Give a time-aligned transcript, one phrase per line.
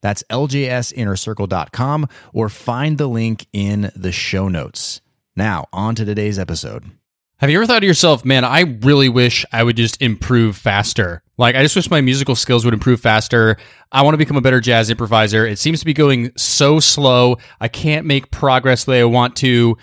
[0.00, 5.00] That's ljsinnercircle.com or find the link in the show notes.
[5.34, 6.90] Now, on to today's episode.
[7.38, 11.22] Have you ever thought to yourself, man, I really wish I would just improve faster?
[11.36, 13.58] Like, I just wish my musical skills would improve faster.
[13.92, 15.44] I want to become a better jazz improviser.
[15.46, 17.36] It seems to be going so slow.
[17.60, 19.76] I can't make progress the way I want to.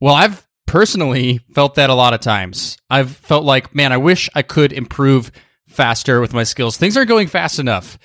[0.00, 2.76] Well, I've personally felt that a lot of times.
[2.90, 5.30] I've felt like, man, I wish I could improve
[5.68, 6.76] faster with my skills.
[6.76, 7.96] Things aren't going fast enough.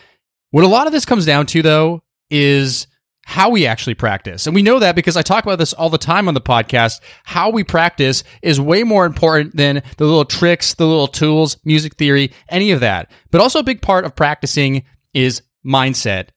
[0.54, 2.86] What a lot of this comes down to, though, is
[3.26, 4.46] how we actually practice.
[4.46, 7.02] And we know that because I talk about this all the time on the podcast.
[7.24, 11.96] How we practice is way more important than the little tricks, the little tools, music
[11.96, 13.10] theory, any of that.
[13.32, 16.28] But also a big part of practicing is mindset.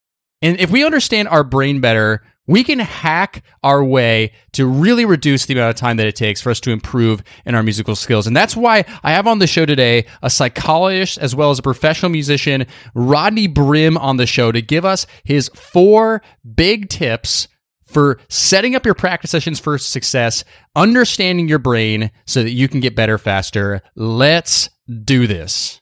[0.40, 5.46] And if we understand our brain better, we can hack our way to really reduce
[5.46, 8.26] the amount of time that it takes for us to improve in our musical skills.
[8.26, 11.62] And that's why I have on the show today a psychologist as well as a
[11.62, 16.22] professional musician, Rodney Brim, on the show to give us his four
[16.54, 17.48] big tips
[17.84, 20.44] for setting up your practice sessions for success,
[20.74, 23.80] understanding your brain so that you can get better faster.
[23.94, 24.68] Let's
[25.04, 25.80] do this.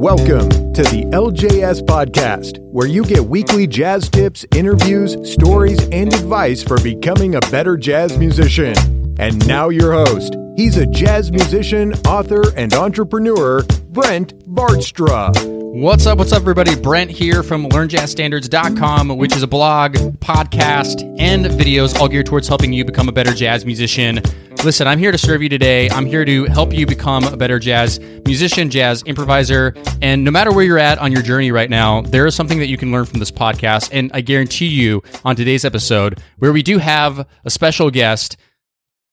[0.00, 6.62] Welcome to the LJS Podcast, where you get weekly jazz tips, interviews, stories, and advice
[6.62, 8.74] for becoming a better jazz musician.
[9.18, 10.36] And now, your host.
[10.60, 15.32] He's a jazz musician, author, and entrepreneur, Brent Vaartstra.
[15.72, 16.18] What's up?
[16.18, 16.76] What's up, everybody?
[16.76, 22.74] Brent here from LearnJazzStandards.com, which is a blog, podcast, and videos all geared towards helping
[22.74, 24.20] you become a better jazz musician.
[24.62, 25.88] Listen, I'm here to serve you today.
[25.88, 29.74] I'm here to help you become a better jazz musician, jazz improviser.
[30.02, 32.68] And no matter where you're at on your journey right now, there is something that
[32.68, 33.88] you can learn from this podcast.
[33.94, 38.36] And I guarantee you on today's episode, where we do have a special guest,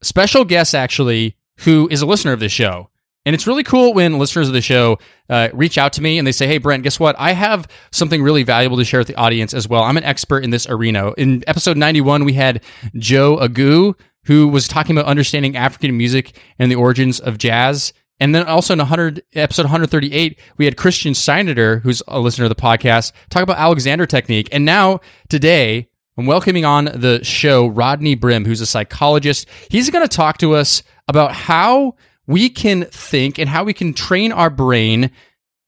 [0.01, 2.89] special guest actually, who is a listener of this show.
[3.25, 6.25] And it's really cool when listeners of the show uh, reach out to me and
[6.25, 7.13] they say, Hey, Brent, guess what?
[7.19, 9.83] I have something really valuable to share with the audience as well.
[9.83, 11.11] I'm an expert in this arena.
[11.17, 12.63] In episode 91, we had
[12.95, 17.91] Joe Agu, who was talking about understanding African music and the origins of jazz.
[18.21, 22.49] And then also in 100, episode 138, we had Christian Steinader, who's a listener of
[22.49, 24.47] the podcast, talk about Alexander technique.
[24.53, 29.47] And now today, I'm welcoming on the show Rodney Brim, who's a psychologist.
[29.69, 31.93] He's going to talk to us about how
[32.25, 35.11] we can think and how we can train our brain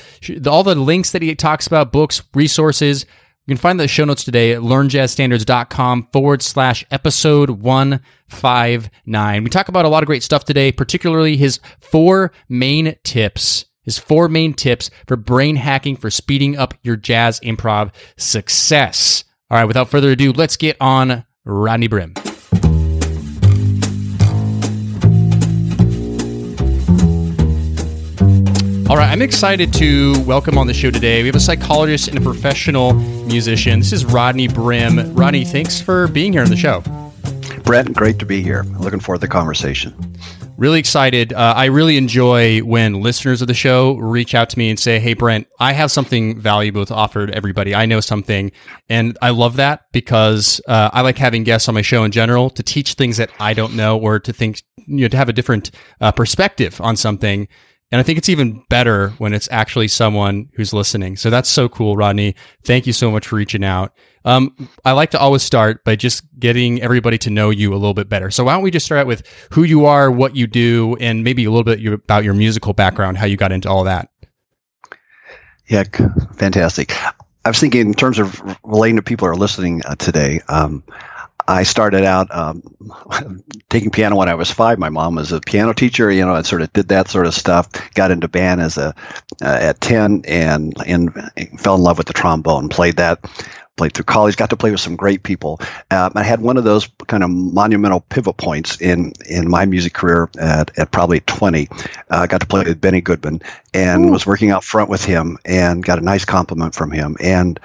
[0.50, 3.04] all the links that he talks about, books, resources,
[3.46, 9.44] you can find the show notes today at learnjazzstandards.com forward slash episode 159.
[9.44, 13.98] We talk about a lot of great stuff today, particularly his four main tips, his
[13.98, 19.24] four main tips for brain hacking for speeding up your jazz improv success.
[19.50, 22.14] All right, without further ado, let's get on Rodney Brim.
[28.92, 31.22] All right, I'm excited to welcome on the show today.
[31.22, 33.78] We have a psychologist and a professional musician.
[33.78, 35.14] This is Rodney Brim.
[35.14, 36.82] Rodney, thanks for being here on the show.
[37.64, 38.64] Brent, great to be here.
[38.78, 39.94] Looking forward to the conversation.
[40.58, 41.32] Really excited.
[41.32, 45.00] Uh, I really enjoy when listeners of the show reach out to me and say,
[45.00, 47.74] Hey, Brent, I have something valuable to offer to everybody.
[47.74, 48.52] I know something.
[48.90, 52.50] And I love that because uh, I like having guests on my show in general
[52.50, 55.32] to teach things that I don't know or to think, you know, to have a
[55.32, 55.70] different
[56.02, 57.48] uh, perspective on something.
[57.92, 61.18] And I think it's even better when it's actually someone who's listening.
[61.18, 62.34] So that's so cool, Rodney.
[62.64, 63.92] Thank you so much for reaching out.
[64.24, 67.92] Um, I like to always start by just getting everybody to know you a little
[67.92, 68.30] bit better.
[68.30, 71.22] So why don't we just start out with who you are, what you do, and
[71.22, 74.08] maybe a little bit about your musical background, how you got into all that.
[75.66, 75.84] Yeah,
[76.36, 76.92] fantastic.
[77.44, 80.40] I was thinking in terms of relating to people who are listening uh, today.
[80.48, 80.82] Um,
[81.46, 82.62] I started out um,
[83.70, 84.78] taking piano when I was five.
[84.78, 87.34] My mom was a piano teacher, you know, and sort of did that sort of
[87.34, 87.68] stuff.
[87.94, 88.94] Got into band as a
[89.42, 91.12] uh, at ten, and and
[91.58, 92.68] fell in love with the trombone.
[92.68, 93.24] Played that.
[93.78, 94.36] Played through college.
[94.36, 95.58] Got to play with some great people.
[95.90, 99.94] Um, I had one of those kind of monumental pivot points in in my music
[99.94, 101.68] career at, at probably twenty.
[102.10, 103.40] Uh, got to play with Benny Goodman
[103.72, 104.12] and Ooh.
[104.12, 107.58] was working out front with him and got a nice compliment from him and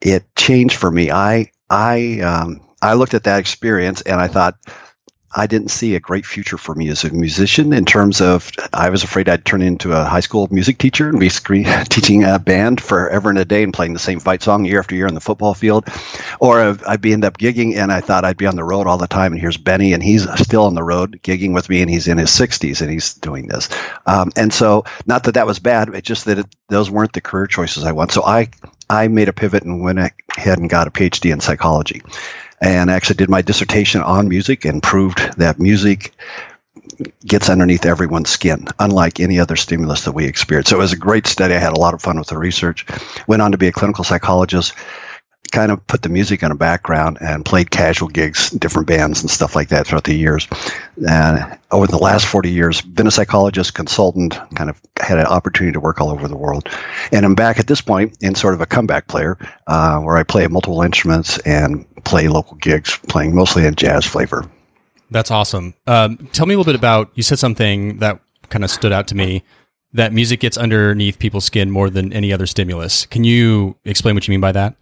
[0.00, 1.10] it changed for me.
[1.10, 4.56] I I um, I looked at that experience and I thought
[5.34, 8.90] I didn't see a great future for me as a musician in terms of I
[8.90, 12.38] was afraid I'd turn into a high school music teacher and be screen, teaching a
[12.38, 15.14] band forever and a day and playing the same fight song year after year on
[15.14, 15.88] the football field,
[16.40, 18.98] or I'd be end up gigging and I thought I'd be on the road all
[18.98, 19.32] the time.
[19.32, 22.18] And here's Benny and he's still on the road gigging with me and he's in
[22.18, 23.68] his 60s and he's doing this.
[24.06, 27.20] Um, and so, not that that was bad, it's just that it, those weren't the
[27.20, 28.12] career choices I want.
[28.12, 28.48] So I
[28.88, 32.00] I made a pivot and went ahead and got a PhD in psychology
[32.60, 36.12] and actually did my dissertation on music and proved that music
[37.26, 40.70] gets underneath everyone's skin, unlike any other stimulus that we experience.
[40.70, 41.54] So it was a great study.
[41.54, 42.86] I had a lot of fun with the research.
[43.26, 44.74] Went on to be a clinical psychologist,
[45.50, 49.30] kind of put the music in a background and played casual gigs, different bands and
[49.30, 50.46] stuff like that throughout the years.
[51.08, 55.72] And over the last 40 years, been a psychologist, consultant, kind of had an opportunity
[55.72, 56.68] to work all over the world.
[57.12, 60.22] And I'm back at this point in sort of a comeback player uh, where I
[60.22, 64.48] play multiple instruments and play local gigs, playing mostly in jazz flavor.
[65.10, 65.74] That's awesome.
[65.86, 69.08] Um, tell me a little bit about, you said something that kind of stood out
[69.08, 69.42] to me
[69.92, 73.06] that music gets underneath people's skin more than any other stimulus.
[73.06, 74.76] Can you explain what you mean by that?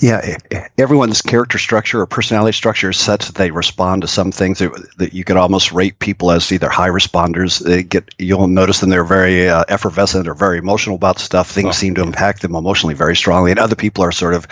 [0.00, 0.36] Yeah,
[0.76, 4.72] everyone's character structure or personality structure is such that they respond to some things that,
[4.98, 7.60] that you could almost rate people as either high responders.
[7.60, 11.50] They get you'll notice them they're very uh, effervescent or very emotional about stuff.
[11.50, 14.46] Things oh, seem to impact them emotionally very strongly, and other people are sort of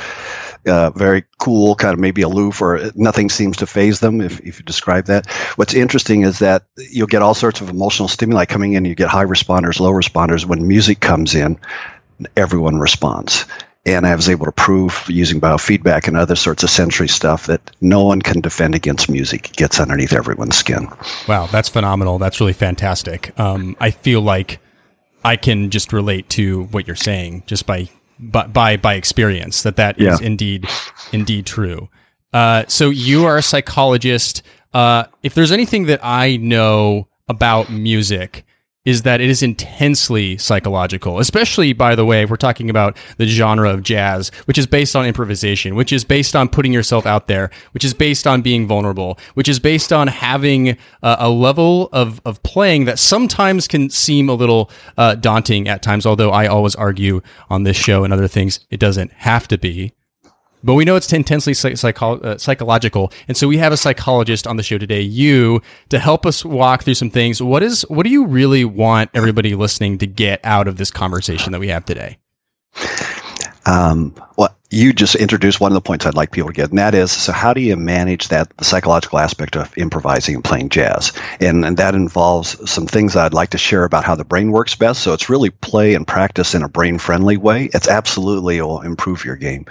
[0.66, 4.20] uh, very cool, kind of maybe aloof, or nothing seems to phase them.
[4.20, 8.08] If, if you describe that, what's interesting is that you'll get all sorts of emotional
[8.08, 8.84] stimuli coming in.
[8.84, 10.46] You get high responders, low responders.
[10.46, 11.58] When music comes in,
[12.36, 13.44] everyone responds
[13.84, 17.70] and I was able to prove using biofeedback and other sorts of sensory stuff that
[17.81, 19.50] no one can defend against music.
[19.50, 20.88] It gets underneath everyone's skin.
[21.26, 22.19] Wow, that's phenomenal.
[22.19, 23.38] That's really fantastic.
[23.38, 24.61] Um, I feel like
[25.25, 27.88] I can just relate to what you're saying just by
[28.19, 30.14] by by, by experience that that yeah.
[30.14, 30.69] is indeed
[31.12, 31.88] indeed true.
[32.32, 34.43] Uh, so you are a psychologist.
[34.73, 38.44] Uh, if there's anything that I know about music,
[38.84, 43.26] is that it is intensely psychological, especially, by the way, if we're talking about the
[43.26, 47.29] genre of jazz, which is based on improvisation, which is based on putting yourself out
[47.29, 52.20] there, which is based on being vulnerable, which is based on having a level of,
[52.25, 56.75] of playing that sometimes can seem a little uh, daunting at times, although I always
[56.75, 59.93] argue on this show and other things, it doesn't have to be.
[60.64, 64.56] But we know it's intensely psycho- uh, psychological, and so we have a psychologist on
[64.56, 67.43] the show today, you, to help us walk through some things.
[67.43, 71.53] What is what do you really want everybody listening to get out of this conversation
[71.53, 72.19] that we have today?
[73.64, 76.79] Um, well, you just introduced one of the points I'd like people to get, and
[76.79, 80.70] that is so how do you manage that the psychological aspect of improvising and playing
[80.70, 81.12] jazz?
[81.41, 84.75] And, and that involves some things I'd like to share about how the brain works
[84.75, 85.03] best.
[85.03, 87.70] So it's really play and practice in a brain friendly way.
[87.73, 89.67] It's absolutely will improve your game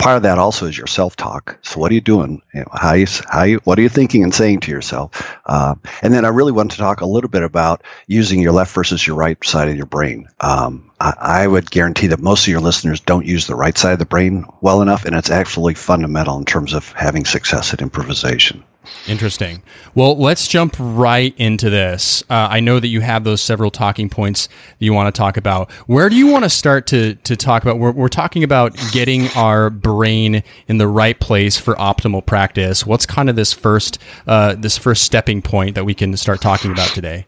[0.00, 1.58] part of that also is your self-talk.
[1.62, 2.42] So what are you doing?
[2.72, 5.38] How you, how you, what are you thinking and saying to yourself?
[5.46, 8.74] Uh, and then I really want to talk a little bit about using your left
[8.74, 10.26] versus your right side of your brain.
[10.40, 13.92] Um, I, I, would guarantee that most of your listeners don't use the right side
[13.92, 17.82] of the brain well enough, and it's actually fundamental in terms of having success at
[17.82, 18.64] improvisation.
[19.08, 19.62] Interesting.
[19.94, 22.22] Well, let's jump right into this.
[22.30, 25.36] Uh, I know that you have those several talking points that you want to talk
[25.36, 25.70] about.
[25.86, 27.78] Where do you want to start to to talk about?
[27.78, 32.86] We're, we're talking about getting our brain in the right place for optimal practice.
[32.86, 36.70] What's kind of this first uh, this first stepping point that we can start talking
[36.70, 37.26] about today?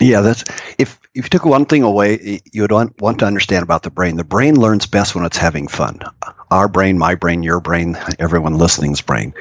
[0.00, 0.44] Yeah, that's
[0.78, 3.90] if if you took one thing away, you would want, want to understand about the
[3.90, 4.16] brain.
[4.16, 6.00] The brain learns best when it's having fun.
[6.50, 9.32] Our brain, my brain, your brain, everyone listening's brain.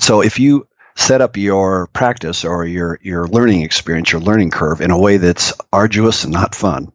[0.00, 0.67] So if you
[0.98, 5.16] set up your practice or your your learning experience, your learning curve in a way
[5.16, 6.92] that's arduous and not fun,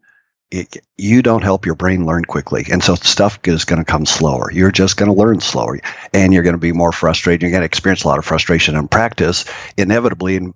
[0.50, 2.66] it, you don't help your brain learn quickly.
[2.70, 4.52] And so stuff is going to come slower.
[4.52, 5.80] You're just going to learn slower
[6.12, 7.42] and you're going to be more frustrated.
[7.42, 9.46] You're going to experience a lot of frustration in practice.
[9.76, 10.52] Inevitably,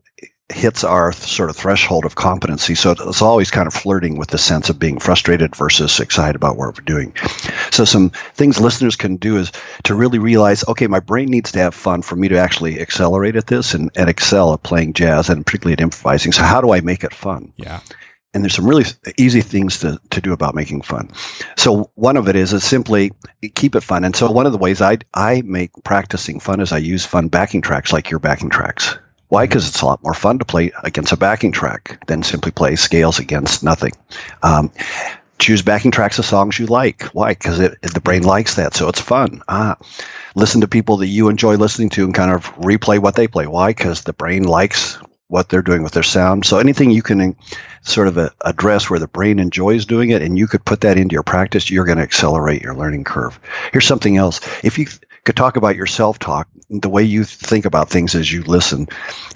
[0.51, 2.75] hits our sort of threshold of competency.
[2.75, 6.57] So it's always kind of flirting with the sense of being frustrated versus excited about
[6.57, 7.15] what we're doing.
[7.71, 9.53] So some things listeners can do is
[9.85, 13.37] to really realize, okay, my brain needs to have fun for me to actually accelerate
[13.37, 16.33] at this and, and excel at playing jazz and particularly at improvising.
[16.33, 17.53] So how do I make it fun?
[17.57, 17.81] Yeah.
[18.35, 18.85] and there's some really
[19.17, 21.11] easy things to, to do about making fun.
[21.57, 23.13] So one of it is is simply
[23.55, 24.05] keep it fun.
[24.05, 27.29] And so one of the ways I I make practicing fun is I use fun
[27.29, 28.97] backing tracks like your backing tracks.
[29.29, 29.47] Why?
[29.47, 32.77] Because it's a lot more fun to play against a backing track than simply play
[32.77, 33.93] scales against nothing.
[34.43, 34.73] Um,
[35.39, 37.03] choose backing tracks of songs you like.
[37.13, 37.31] Why?
[37.31, 39.43] Because the brain likes that, so it's fun.
[39.49, 39.77] Ah,
[40.35, 43.47] listen to people that you enjoy listening to and kind of replay what they play.
[43.47, 43.71] Why?
[43.71, 46.47] Because the brain likes what they're doing with their sound.
[46.47, 47.37] So anything you can
[47.83, 51.13] sort of address where the brain enjoys doing it, and you could put that into
[51.13, 53.39] your practice, you're going to accelerate your learning curve.
[53.73, 54.41] Here's something else.
[54.65, 54.87] If you
[55.25, 58.87] could talk about your self-talk, the way you think about things as you listen,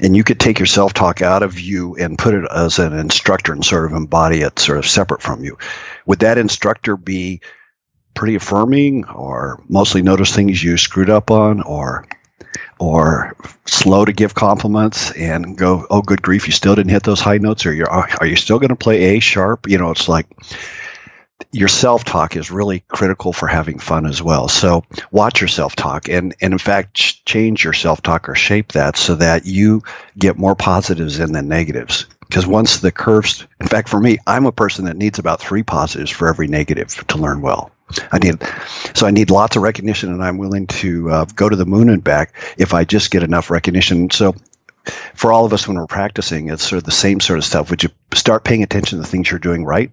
[0.00, 3.52] and you could take your self-talk out of you and put it as an instructor
[3.52, 5.56] and sort of embody it sort of separate from you.
[6.06, 7.40] Would that instructor be
[8.14, 12.06] pretty affirming or mostly notice things you screwed up on or
[12.78, 13.34] or
[13.64, 17.38] slow to give compliments and go, oh, good grief, you still didn't hit those high
[17.38, 19.68] notes, or you're, are you still going to play A sharp?
[19.68, 20.26] You know, it's like
[21.50, 24.48] your self talk is really critical for having fun as well.
[24.48, 28.34] So watch your self talk and, and in fact, ch- change your self talk or
[28.34, 29.82] shape that so that you
[30.18, 32.06] get more positives in than negatives.
[32.20, 35.62] Because once the curves, in fact, for me, I'm a person that needs about three
[35.62, 37.70] positives for every negative to learn well.
[38.10, 38.42] I need,
[38.94, 41.90] so I need lots of recognition, and I'm willing to uh, go to the moon
[41.90, 44.10] and back if I just get enough recognition.
[44.10, 44.34] So,
[45.14, 47.68] for all of us when we're practicing, it's sort of the same sort of stuff.
[47.68, 49.92] Would you start paying attention to the things you're doing right?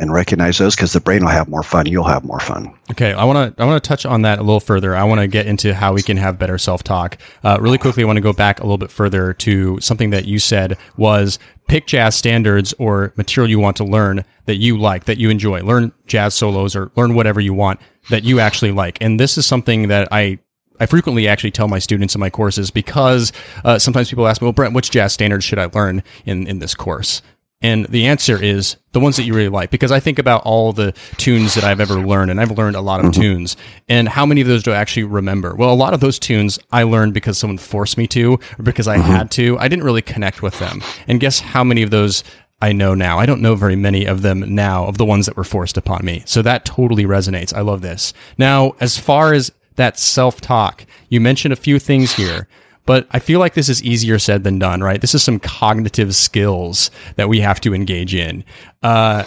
[0.00, 2.72] And recognize those because the brain will have more fun you'll have more fun.
[2.90, 4.94] Okay i want to i want to touch on that a little further.
[4.94, 7.18] I want to get into how we can have better self-talk.
[7.44, 10.26] Uh, really quickly i want to go back a little bit further to something that
[10.26, 11.38] you said was
[11.68, 15.60] pick jazz standards or material you want to learn that you like that you enjoy.
[15.62, 17.78] Learn jazz solos or learn whatever you want
[18.08, 18.98] that you actually like.
[19.02, 20.38] And this is something that i
[20.80, 23.32] I frequently actually tell my students in my courses because
[23.64, 26.60] uh, sometimes people ask me, well, Brent, which jazz standards should I learn in, in
[26.60, 27.20] this course?
[27.60, 30.72] And the answer is the ones that you really like, because I think about all
[30.72, 33.20] the tunes that I've ever learned, and I've learned a lot of mm-hmm.
[33.20, 33.56] tunes.
[33.88, 35.56] And how many of those do I actually remember?
[35.56, 38.86] Well, a lot of those tunes I learned because someone forced me to, or because
[38.86, 39.10] I mm-hmm.
[39.10, 39.58] had to.
[39.58, 40.80] I didn't really connect with them.
[41.08, 42.22] And guess how many of those
[42.62, 43.18] I know now?
[43.18, 46.04] I don't know very many of them now, of the ones that were forced upon
[46.04, 46.22] me.
[46.26, 47.52] So that totally resonates.
[47.52, 48.12] I love this.
[48.36, 52.46] Now, as far as that self talk, you mentioned a few things here.
[52.88, 54.98] But I feel like this is easier said than done, right?
[54.98, 58.46] This is some cognitive skills that we have to engage in.
[58.82, 59.24] Uh,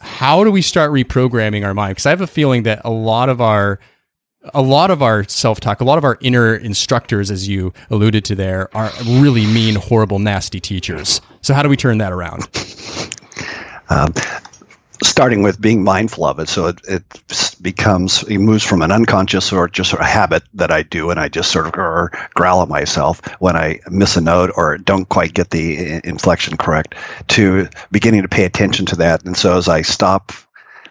[0.00, 1.92] how do we start reprogramming our mind?
[1.92, 3.78] Because I have a feeling that a lot of our
[4.52, 8.24] a lot of our self talk, a lot of our inner instructors, as you alluded
[8.24, 11.20] to there, are really mean, horrible, nasty teachers.
[11.40, 12.48] So, how do we turn that around?
[13.90, 14.12] Um,
[15.04, 16.48] starting with being mindful of it.
[16.48, 20.82] So it, it becomes, it moves from an unconscious or just a habit that I
[20.82, 21.72] do, and I just sort of
[22.34, 26.94] growl at myself when I miss a note or don't quite get the inflection correct,
[27.28, 29.24] to beginning to pay attention to that.
[29.24, 30.32] And so as I stop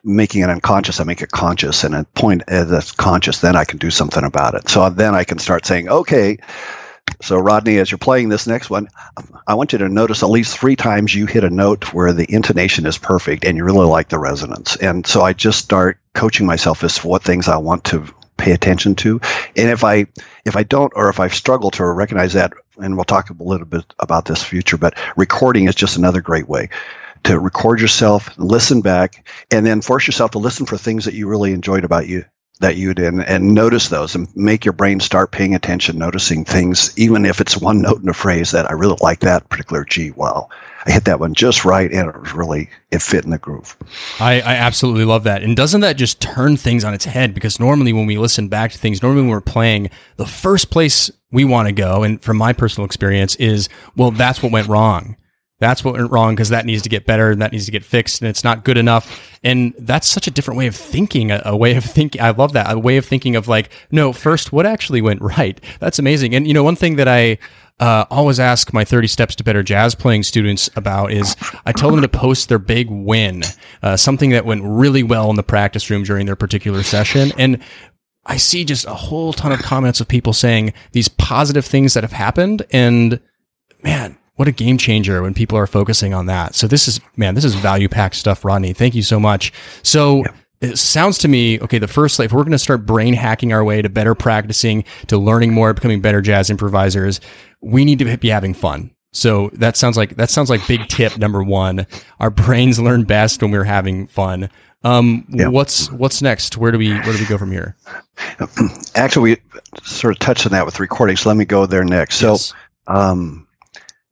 [0.03, 3.77] making it unconscious, I make it conscious, and at point that's conscious, then I can
[3.77, 4.69] do something about it.
[4.69, 6.37] So then I can start saying, okay
[7.23, 8.89] so, Rodney, as you're playing this next one,
[9.47, 12.25] I want you to notice at least three times you hit a note where the
[12.27, 14.75] intonation is perfect and you really like the resonance.
[14.75, 18.05] And so I just start coaching myself as to what things I want to
[18.35, 19.21] pay attention to.
[19.55, 20.05] And if I
[20.43, 23.67] if I don't or if I struggle to recognize that, and we'll talk a little
[23.67, 26.67] bit about this future, but recording is just another great way
[27.23, 31.29] to record yourself, listen back, and then force yourself to listen for things that you
[31.29, 32.25] really enjoyed about you
[32.63, 36.45] that you did and, and notice those and make your brain start paying attention, noticing
[36.45, 39.83] things, even if it's one note in a phrase that I really like that particular
[39.83, 40.11] G.
[40.11, 40.47] Wow,
[40.85, 43.75] I hit that one just right and it was really, it fit in the groove.
[44.19, 45.43] I, I absolutely love that.
[45.43, 47.33] And doesn't that just turn things on its head?
[47.33, 51.11] Because normally when we listen back to things, normally when we're playing, the first place
[51.31, 53.67] we want to go, and from my personal experience, is,
[53.97, 55.17] well, that's what went wrong
[55.63, 57.85] that's what went wrong because that needs to get better and that needs to get
[57.85, 59.37] fixed and it's not good enough.
[59.43, 62.21] And that's such a different way of thinking, a, a, way of thinking.
[62.21, 62.71] I love that.
[62.71, 65.59] A way of thinking of like, no, first, what actually went right?
[65.79, 66.35] That's amazing.
[66.35, 67.37] And, you know, one thing that I,
[67.79, 71.89] uh, always ask my 30 steps to better jazz playing students about is I tell
[71.89, 73.43] them to post their big win,
[73.81, 77.31] uh, something that went really well in the practice room during their particular session.
[77.37, 77.63] And
[78.25, 82.03] I see just a whole ton of comments of people saying these positive things that
[82.03, 82.65] have happened.
[82.71, 83.19] And
[83.83, 86.55] man, what a game changer when people are focusing on that.
[86.55, 88.73] So this is, man, this is value packed stuff, Rodney.
[88.73, 89.53] Thank you so much.
[89.83, 90.23] So
[90.61, 93.63] it sounds to me, okay, the first, if we're going to start brain hacking our
[93.63, 97.19] way to better practicing, to learning more, becoming better jazz improvisers,
[97.61, 98.89] we need to be having fun.
[99.11, 101.85] So that sounds like, that sounds like big tip number one.
[102.19, 104.49] Our brains learn best when we're having fun.
[104.83, 106.57] Um, what's, what's next?
[106.57, 107.77] Where do we, where do we go from here?
[108.95, 109.37] Actually, we
[109.83, 111.17] sort of touched on that with recording.
[111.17, 112.21] So let me go there next.
[112.21, 112.47] Yes.
[112.47, 112.55] So,
[112.87, 113.47] um,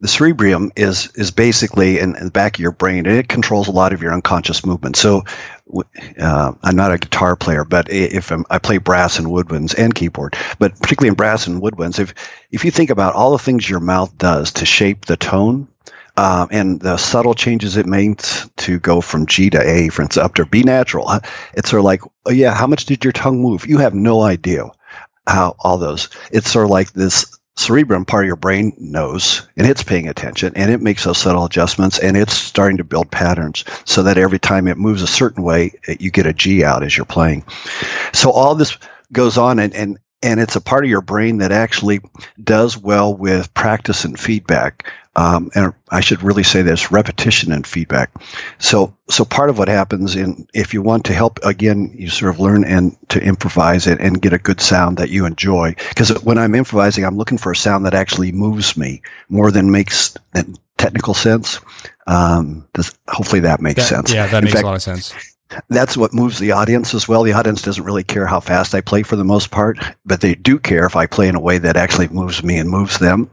[0.02, 3.68] the cerebrum is is basically in, in, the back of your brain, and it controls
[3.68, 4.96] a lot of your unconscious movement.
[4.96, 5.24] So,
[6.20, 9.94] uh, I'm not a guitar player, but if I'm, i play brass and woodwinds and
[9.94, 12.16] keyboard, but particularly in brass and woodwinds, if
[12.52, 15.68] if you think about all the things your mouth does to shape the tone,
[16.18, 20.24] um, and the subtle changes it makes to go from G to A, for instance,
[20.24, 21.10] up to B natural,
[21.54, 23.68] it's sort of like, oh yeah, how much did your tongue move?
[23.68, 24.66] You have no idea
[25.28, 26.10] how all those.
[26.32, 30.54] It's sort of like this cerebrum part of your brain knows and it's paying attention
[30.56, 34.40] and it makes those subtle adjustments and it's starting to build patterns so that every
[34.40, 37.44] time it moves a certain way you get a g out as you're playing.
[38.14, 38.78] So all this
[39.12, 42.00] goes on and, and and it's a part of your brain that actually
[42.44, 47.68] does well with practice and feedback um, and I should really say this repetition and
[47.68, 48.12] feedback.
[48.60, 52.34] So, so part of what happens in if you want to help again, you sort
[52.34, 55.76] of learn and to improvise it and get a good sound that you enjoy.
[55.90, 59.72] Because when I'm improvising, I'm looking for a sound that actually moves me more than
[59.72, 60.16] makes
[60.78, 61.60] technical sense.
[62.08, 64.14] Um, this, hopefully that makes that, sense.
[64.14, 65.14] Yeah, that in makes fact, a lot of sense
[65.68, 67.24] that's what moves the audience as well.
[67.24, 70.34] The audience doesn't really care how fast I play for the most part, but they
[70.34, 73.30] do care if I play in a way that actually moves me and moves them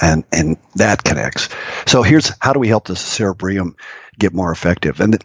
[0.00, 1.48] and and that connects.
[1.86, 3.76] So here's how do we help the cerebrium
[4.18, 5.00] get more effective?
[5.00, 5.22] And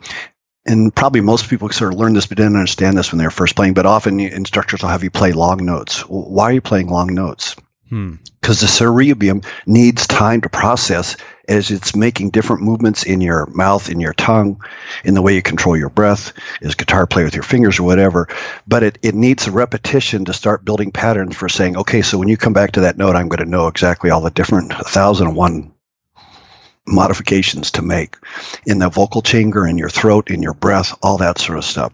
[0.66, 3.32] and probably most people sort of learn this but didn't understand this when they were
[3.32, 3.74] first playing.
[3.74, 6.02] But often instructors will have you play long notes.
[6.02, 7.56] Why are you playing long notes?
[7.90, 8.16] Hmm.
[8.42, 8.66] Because hmm.
[8.66, 11.16] the cerebellum needs time to process
[11.48, 14.62] as it's making different movements in your mouth, in your tongue,
[15.04, 18.28] in the way you control your breath, as guitar play with your fingers or whatever.
[18.68, 22.38] But it, it needs repetition to start building patterns for saying, okay, so when you
[22.38, 25.72] come back to that note, I'm going to know exactly all the different 1001
[26.88, 28.16] modifications to make
[28.66, 31.94] in the vocal chamber, in your throat, in your breath, all that sort of stuff.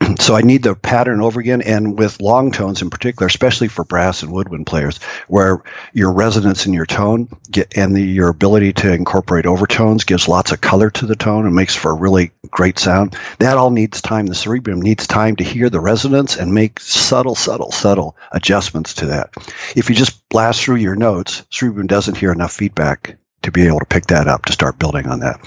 [0.18, 3.84] so I need the pattern over again, and with long tones in particular, especially for
[3.84, 4.98] brass and woodwind players,
[5.28, 5.62] where
[5.92, 10.52] your resonance in your tone get, and the, your ability to incorporate overtones gives lots
[10.52, 13.16] of color to the tone and makes for a really great sound.
[13.38, 14.26] That all needs time.
[14.26, 19.06] The cerebrum needs time to hear the resonance and make subtle, subtle, subtle adjustments to
[19.06, 19.34] that.
[19.74, 23.78] If you just blast through your notes, cerebrum doesn't hear enough feedback to be able
[23.78, 25.40] to pick that up to start building on that.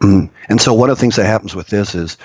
[0.50, 2.18] And so one of the things that happens with this is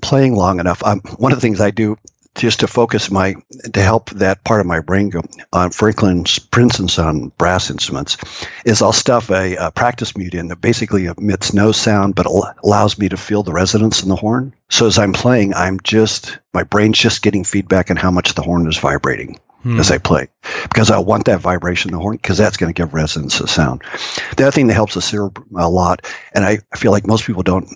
[0.00, 0.82] playing long enough.
[0.82, 1.96] Um, one of the things I do
[2.34, 3.34] just to focus my
[3.72, 5.22] to help that part of my brain go
[5.52, 8.16] on Franklin's Princeton's on brass instruments
[8.64, 12.26] is I'll stuff a, a, practice mute in that basically emits no sound but
[12.64, 14.52] allows me to feel the resonance in the horn.
[14.68, 18.42] So as I'm playing, I'm just my brain's just getting feedback on how much the
[18.42, 19.78] horn is vibrating hmm.
[19.78, 20.28] as I play
[20.64, 23.46] because I want that vibration in the horn because that's going to give resonance to
[23.46, 23.82] sound.
[24.36, 26.04] The other thing that helps the here a lot,
[26.34, 27.68] and I feel like most people don't,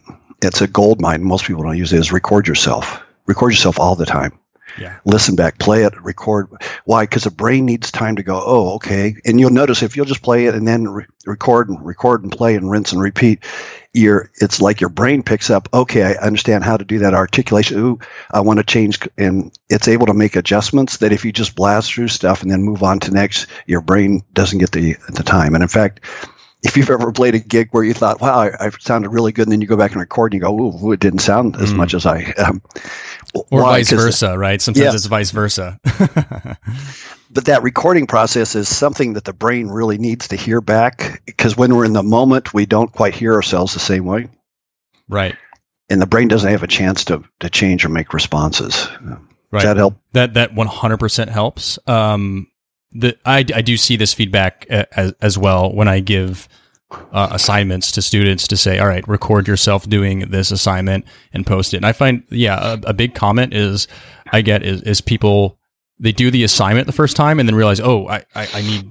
[0.43, 3.03] it's a gold mine, most people don't use it, is record yourself.
[3.27, 4.39] Record yourself all the time.
[4.79, 4.99] Yeah.
[5.05, 6.49] Listen back, play it, record.
[6.85, 7.05] Why?
[7.05, 9.17] Because the brain needs time to go, oh, okay.
[9.25, 12.31] And you'll notice if you'll just play it and then re- record and record and
[12.31, 13.45] play and rinse and repeat,
[13.93, 17.79] your it's like your brain picks up, okay, I understand how to do that articulation.
[17.79, 17.99] Ooh,
[18.31, 19.01] I want to change.
[19.17, 22.63] And it's able to make adjustments that if you just blast through stuff and then
[22.63, 25.55] move on to next, your brain doesn't get the, the time.
[25.55, 26.05] And in fact,
[26.63, 29.47] if you've ever played a gig where you thought, "Wow, I, I sounded really good,"
[29.47, 31.73] and then you go back and record, and you go, "Ooh, it didn't sound as
[31.73, 31.77] mm.
[31.77, 32.63] much as I." Um,
[33.35, 33.79] or why?
[33.79, 34.61] vice versa, right?
[34.61, 34.95] Sometimes yeah.
[34.95, 35.79] it's vice versa.
[37.31, 41.57] but that recording process is something that the brain really needs to hear back because
[41.57, 44.29] when we're in the moment, we don't quite hear ourselves the same way.
[45.09, 45.37] Right.
[45.91, 48.89] And the brain doesn't have a chance to to change or make responses.
[49.01, 49.61] Right.
[49.61, 49.95] Does that help?
[50.13, 51.79] That that one hundred percent helps.
[51.87, 52.49] Um,
[52.93, 56.49] the I, I do see this feedback as, as well when I give
[56.91, 61.75] uh, assignments to students to say, all right, record yourself doing this assignment and post
[61.75, 61.79] it.
[61.79, 63.89] And I find, yeah, a, a big comment is
[64.33, 65.59] I get is, is, people
[65.99, 68.91] they do the assignment the first time and then realize, oh, I, I, I need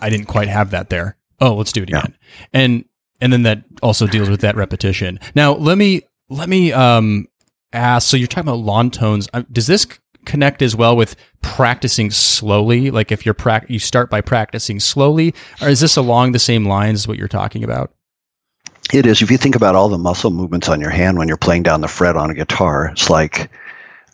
[0.00, 1.16] I didn't quite have that there.
[1.40, 2.16] Oh, let's do it again.
[2.18, 2.46] Yeah.
[2.52, 2.84] And
[3.20, 5.20] and then that also deals with that repetition.
[5.34, 7.28] Now let me let me um
[7.72, 8.08] ask.
[8.08, 9.28] So you're talking about long tones.
[9.32, 9.86] Uh, does this
[10.24, 12.90] connect as well with practicing slowly?
[12.90, 16.66] Like if you're pra- you start by practicing slowly, or is this along the same
[16.66, 17.92] lines as what you're talking about?
[18.92, 19.22] It is.
[19.22, 21.80] If you think about all the muscle movements on your hand when you're playing down
[21.80, 23.50] the fret on a guitar, it's like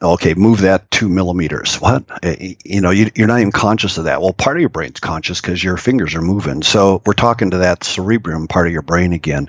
[0.01, 1.81] okay, move that two millimeters.
[1.81, 2.05] What?
[2.23, 4.21] Eh, you know, you, are not even conscious of that.
[4.21, 6.63] Well, part of your brain's conscious because your fingers are moving.
[6.63, 9.49] So we're talking to that cerebrum part of your brain again.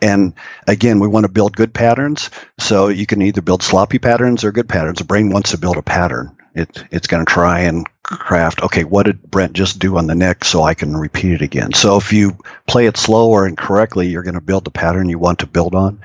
[0.00, 0.34] And
[0.66, 2.30] again, we want to build good patterns.
[2.58, 4.98] So you can either build sloppy patterns or good patterns.
[4.98, 6.36] The brain wants to build a pattern.
[6.54, 10.14] It, it's going to try and craft, okay, what did Brent just do on the
[10.14, 11.72] neck so I can repeat it again?
[11.72, 15.18] So if you play it slow and correctly, you're going to build the pattern you
[15.18, 16.02] want to build on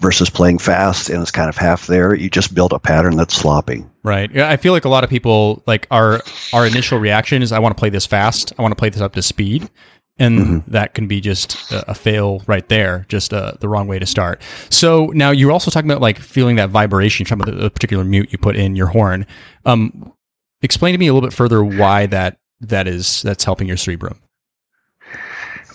[0.00, 2.14] versus playing fast and it's kind of half there.
[2.14, 3.84] You just build a pattern that's sloppy.
[4.02, 4.30] Right.
[4.32, 6.20] Yeah, I feel like a lot of people like our
[6.52, 8.52] our initial reaction is I want to play this fast.
[8.58, 9.68] I want to play this up to speed.
[10.18, 10.70] and Mm-hmm.
[10.72, 14.04] that can be just a, a fail right there, just uh, the wrong way to
[14.06, 14.42] start.
[14.68, 17.70] So now you're also talking about like feeling that vibration, you're talking about the, the
[17.70, 19.26] particular mute you put in your horn.
[19.64, 20.12] Um,
[20.62, 24.20] explain to me a little bit further why that that is that's helping your cerebrum.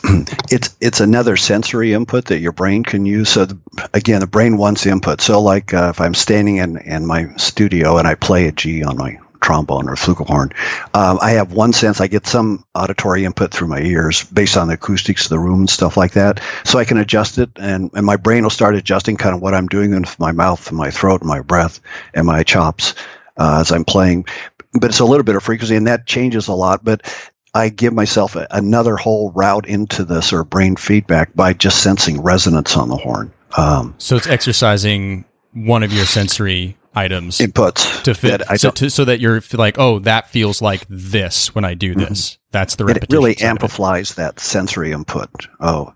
[0.52, 3.30] it's it's another sensory input that your brain can use.
[3.30, 3.60] So the,
[3.94, 5.22] again, the brain wants input.
[5.22, 8.84] So like uh, if I'm standing in in my studio and I play a G
[8.84, 10.54] on my trombone or flugelhorn,
[10.94, 12.02] um, I have one sense.
[12.02, 15.62] I get some auditory input through my ears based on the acoustics of the room
[15.62, 16.42] and stuff like that.
[16.64, 19.54] So I can adjust it, and and my brain will start adjusting kind of what
[19.54, 21.80] I'm doing with my mouth and my throat and my breath
[22.14, 22.94] and my chops
[23.38, 24.26] uh, as I'm playing.
[24.74, 26.84] But it's a little bit of frequency, and that changes a lot.
[26.84, 31.82] But I give myself a, another whole route into this or brain feedback by just
[31.82, 33.32] sensing resonance on the horn.
[33.58, 38.90] Um, So it's exercising one of your sensory items inputs to fit that so, to,
[38.90, 42.38] so that you're like, oh, that feels like this when I do this.
[42.52, 42.92] That's the Mm-hmm.
[42.92, 43.16] it repetition.
[43.18, 43.44] really of it.
[43.44, 45.30] amplifies that sensory input.
[45.60, 45.94] Oh,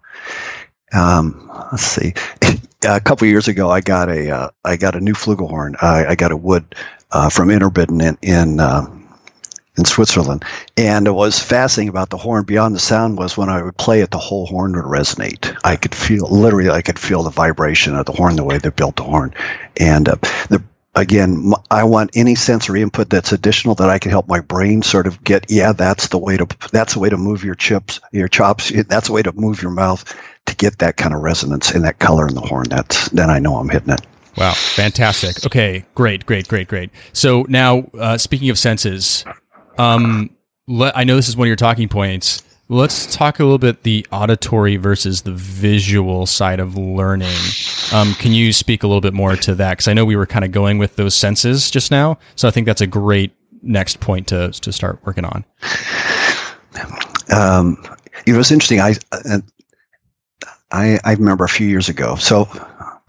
[0.94, 2.14] um, let's see.
[2.88, 5.76] a couple of years ago, I got a uh, I got a new flugelhorn.
[5.84, 6.76] I, I got a wood
[7.12, 8.86] uh, from Inderbinen in in, uh,
[9.80, 10.46] in Switzerland,
[10.78, 12.44] and it was fascinating about the horn.
[12.44, 15.58] Beyond the sound was when I would play it, the whole horn would resonate.
[15.64, 18.70] I could feel literally, I could feel the vibration of the horn, the way they
[18.70, 19.34] built the horn,
[19.80, 20.16] and uh,
[20.50, 20.62] the
[20.96, 25.08] again, I want any sensory input that's additional that I can help my brain sort
[25.08, 25.46] of get.
[25.50, 28.72] Yeah, that's the way to that's the way to move your chips, your chops.
[28.88, 30.04] That's the way to move your mouth
[30.46, 32.68] to get that kind of resonance and that color in the horn.
[32.70, 34.02] That's then I know I'm hitting it.
[34.38, 35.46] Wow, fantastic.
[35.46, 36.92] Okay, great, great, great, great.
[37.14, 39.26] So now, uh, speaking of senses,
[39.80, 40.30] um,
[40.68, 42.44] let, I know this is one of your talking points.
[42.72, 47.36] Let's talk a little bit the auditory versus the visual side of learning.
[47.92, 49.72] Um, can you speak a little bit more to that?
[49.72, 52.52] Because I know we were kind of going with those senses just now, so I
[52.52, 53.32] think that's a great
[53.64, 55.44] next point to to start working on.
[57.34, 57.84] Um,
[58.28, 58.80] it was interesting.
[58.80, 59.40] I, uh,
[60.72, 62.16] I I remember a few years ago.
[62.16, 62.48] So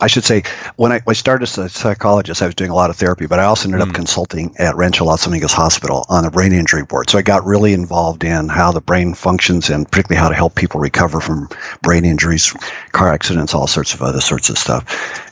[0.01, 0.43] I should say
[0.77, 3.39] when I, I started as a psychologist, I was doing a lot of therapy, but
[3.39, 3.89] I also ended Mm.
[3.91, 7.11] up consulting at Rancho Los Amigos Hospital on the brain injury board.
[7.11, 10.55] So I got really involved in how the brain functions and particularly how to help
[10.55, 11.49] people recover from
[11.83, 12.53] brain injuries,
[12.93, 14.85] car accidents, all sorts of other sorts of stuff.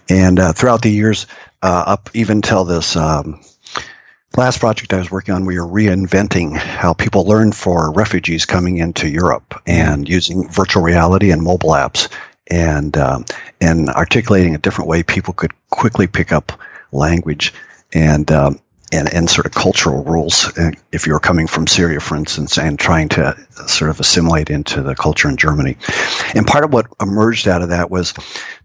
[0.09, 1.27] And uh, throughout the years,
[1.63, 2.95] uh, up even till this.
[2.97, 3.41] Um,
[4.37, 8.77] last project I was working on, we were reinventing how people learn for refugees coming
[8.77, 12.09] into Europe and using virtual reality and mobile apps
[12.51, 13.25] and um,
[13.61, 16.53] and articulating a different way people could quickly pick up
[16.93, 17.53] language
[17.93, 18.59] and um,
[18.93, 22.59] and, and sort of cultural rules uh, if you were coming from Syria, for instance,
[22.59, 25.77] and trying to sort of assimilate into the culture in Germany.
[26.35, 28.15] And part of what emerged out of that was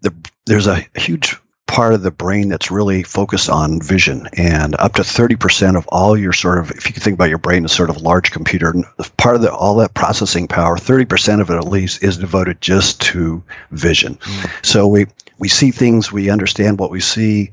[0.01, 0.13] the
[0.45, 1.37] there's a huge
[1.73, 4.27] part of the brain that's really focused on vision.
[4.37, 7.39] And up to 30% of all your sort of if you can think about your
[7.39, 8.75] brain as sort of large computer.
[9.17, 13.01] Part of the all that processing power 30% of it at least is devoted just
[13.01, 14.19] to vision.
[14.61, 15.07] So we
[15.39, 17.49] we see things we understand what we see.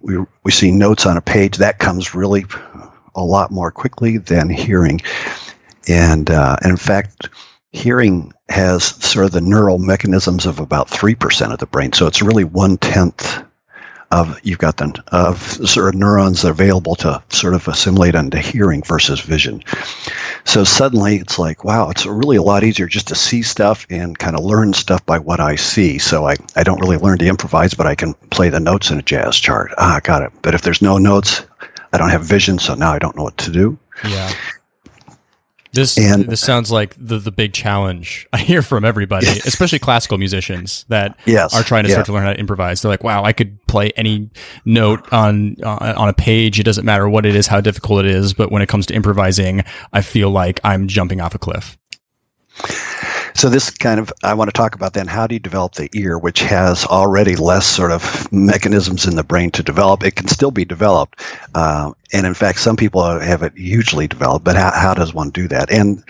[0.00, 1.56] We we see notes on a page.
[1.56, 2.44] That comes really
[3.16, 5.00] a lot more quickly than hearing.
[5.88, 7.28] And uh, and in fact
[7.72, 11.92] hearing has sort of the neural mechanisms of about 3% of the brain.
[11.92, 13.42] So it's really one tenth
[14.14, 18.82] of you've got the of sort of neurons available to sort of assimilate into hearing
[18.82, 19.62] versus vision.
[20.44, 24.16] So suddenly it's like, wow, it's really a lot easier just to see stuff and
[24.18, 25.98] kind of learn stuff by what I see.
[25.98, 28.98] So I, I don't really learn to improvise, but I can play the notes in
[28.98, 29.72] a jazz chart.
[29.78, 30.32] Ah, got it.
[30.42, 31.44] But if there's no notes,
[31.92, 33.78] I don't have vision, so now I don't know what to do.
[34.04, 34.32] Yeah.
[35.74, 40.18] This And- this sounds like the the big challenge I hear from everybody, especially classical
[40.18, 41.96] musicians that Yes, are trying to yeah.
[41.96, 42.80] start to learn how to improvise.
[42.82, 44.30] They're like, "Wow, I could play any
[44.64, 46.58] note on uh, on a page.
[46.60, 48.94] It doesn't matter what it is, how difficult it is, but when it comes to
[48.94, 51.76] improvising, I feel like I'm jumping off a cliff."
[53.34, 55.90] So this kind of I want to talk about then how do you develop the
[55.92, 60.04] ear, which has already less sort of mechanisms in the brain to develop.
[60.04, 61.20] It can still be developed,
[61.54, 64.44] uh, and in fact, some people have it hugely developed.
[64.44, 65.70] But how, how does one do that?
[65.70, 66.04] And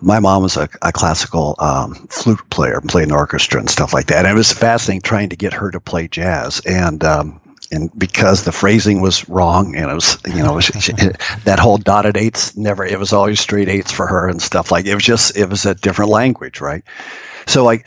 [0.00, 4.06] my mom was a, a classical um, flute player, played in orchestra and stuff like
[4.06, 4.24] that.
[4.24, 6.60] And it was fascinating trying to get her to play jazz.
[6.66, 7.40] And um,
[7.70, 10.92] and because the phrasing was wrong, and it was you know she, she,
[11.44, 12.84] that whole dotted eights never.
[12.84, 14.86] It was always straight eights for her and stuff like.
[14.86, 16.82] It was just it was a different language, right?
[17.46, 17.86] So like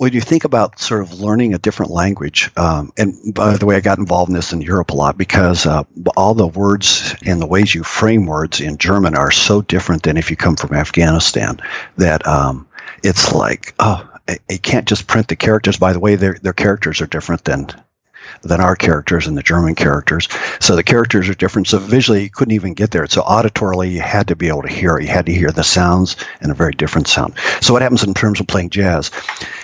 [0.00, 3.76] when you think about sort of learning a different language, um, and by the way,
[3.76, 5.84] I got involved in this in Europe a lot because uh,
[6.16, 10.16] all the words and the ways you frame words in German are so different than
[10.16, 11.60] if you come from Afghanistan
[11.98, 12.66] that um,
[13.02, 15.76] it's like, oh, I, I can't just print the characters.
[15.76, 17.68] By the way, their their characters are different than
[18.42, 20.28] than our characters and the German characters.
[20.60, 21.68] So the characters are different.
[21.68, 23.06] So visually, you couldn't even get there.
[23.06, 25.04] So auditorily, you had to be able to hear it.
[25.04, 27.34] You had to hear the sounds and a very different sound.
[27.60, 29.10] So what happens in terms of playing jazz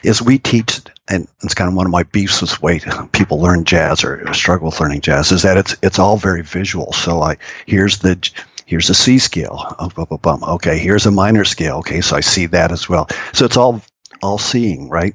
[0.02, 2.80] is we teach, and it's kind of one of my beefs with way
[3.12, 6.92] people learn jazz or struggle with learning jazz, is that it's it's all very visual.
[6.92, 8.18] So I here's the
[8.66, 9.74] here's a C scale.
[9.78, 10.44] oh, bum, bum, bum.
[10.44, 11.78] Okay, here's a minor scale.
[11.78, 13.08] Okay, so I see that as well.
[13.32, 13.82] So it's all
[14.22, 15.14] all seeing, right?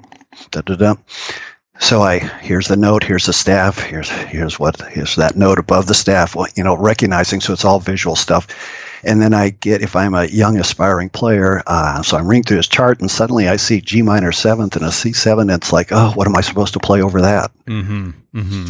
[0.51, 0.95] Da, da, da.
[1.81, 5.87] So I here's the note, here's the staff, here's here's what here's that note above
[5.87, 6.35] the staff.
[6.35, 7.41] Well, you know, recognizing.
[7.41, 8.47] So it's all visual stuff.
[9.03, 12.57] And then I get if I'm a young aspiring player, uh, so I'm reading through
[12.57, 15.49] his chart, and suddenly I see G minor seventh and a C seven.
[15.49, 17.51] And it's like, oh, what am I supposed to play over that?
[17.65, 18.11] Mm-hmm.
[18.35, 18.67] Mm-hmm.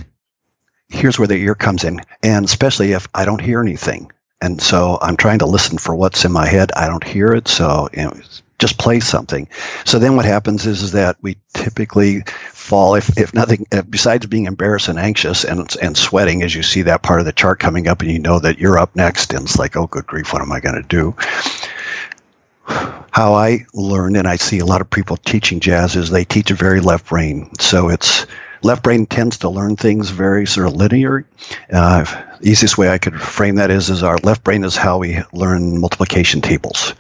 [0.87, 4.09] Here's where the ear comes in, and especially if I don't hear anything,
[4.41, 6.71] and so I'm trying to listen for what's in my head.
[6.77, 8.13] I don't hear it, so you know,
[8.61, 9.47] just play something.
[9.85, 12.23] So then what happens is, is that we typically
[12.61, 16.83] fall, if, if nothing, besides being embarrassed and anxious and, and sweating as you see
[16.83, 19.43] that part of the chart coming up and you know that you're up next and
[19.43, 21.15] it's like, oh, good grief, what am I going to do?
[23.11, 26.51] How I learn, and I see a lot of people teaching jazz, is they teach
[26.51, 27.49] a very left brain.
[27.59, 28.25] So it's
[28.61, 31.25] left brain tends to learn things very sort of linear.
[31.73, 32.05] Uh,
[32.41, 35.79] easiest way I could frame that is, is our left brain is how we learn
[35.79, 36.93] multiplication tables.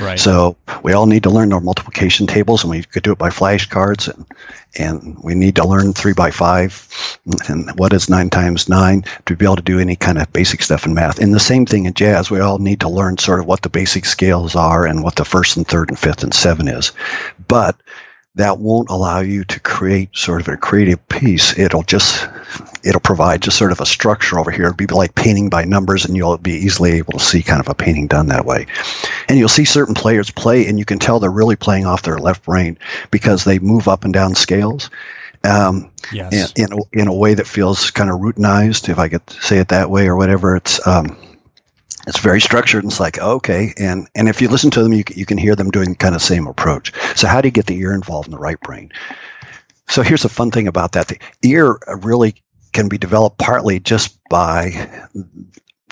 [0.00, 0.18] Right.
[0.18, 3.30] So we all need to learn our multiplication tables, and we could do it by
[3.30, 4.26] flashcards, and
[4.78, 6.88] and we need to learn three by five,
[7.48, 10.62] and what is nine times nine to be able to do any kind of basic
[10.62, 11.18] stuff in math.
[11.18, 13.68] And the same thing in jazz, we all need to learn sort of what the
[13.68, 16.92] basic scales are and what the first and third and fifth and seven is.
[17.48, 17.76] But
[18.34, 21.58] that won't allow you to create sort of a creative piece.
[21.58, 22.28] It'll just
[22.82, 24.66] it'll provide just sort of a structure over here.
[24.66, 27.68] It'll be like painting by numbers, and you'll be easily able to see kind of
[27.68, 28.66] a painting done that way.
[29.28, 32.18] And you'll see certain players play, and you can tell they're really playing off their
[32.18, 32.78] left brain
[33.10, 34.88] because they move up and down scales.
[35.44, 36.52] Um, yes.
[36.56, 39.58] in, in, a, in a way that feels kind of routinized, if I could say
[39.58, 40.56] it that way, or whatever.
[40.56, 41.16] It's um,
[42.06, 43.72] it's very structured and it's like oh, okay.
[43.78, 46.22] And and if you listen to them you, you can hear them doing kind of
[46.22, 46.92] same approach.
[47.16, 48.92] So how do you get the ear involved in the right brain?
[49.88, 51.08] So here's a fun thing about that.
[51.08, 52.34] The ear really
[52.72, 54.90] can be developed partly just by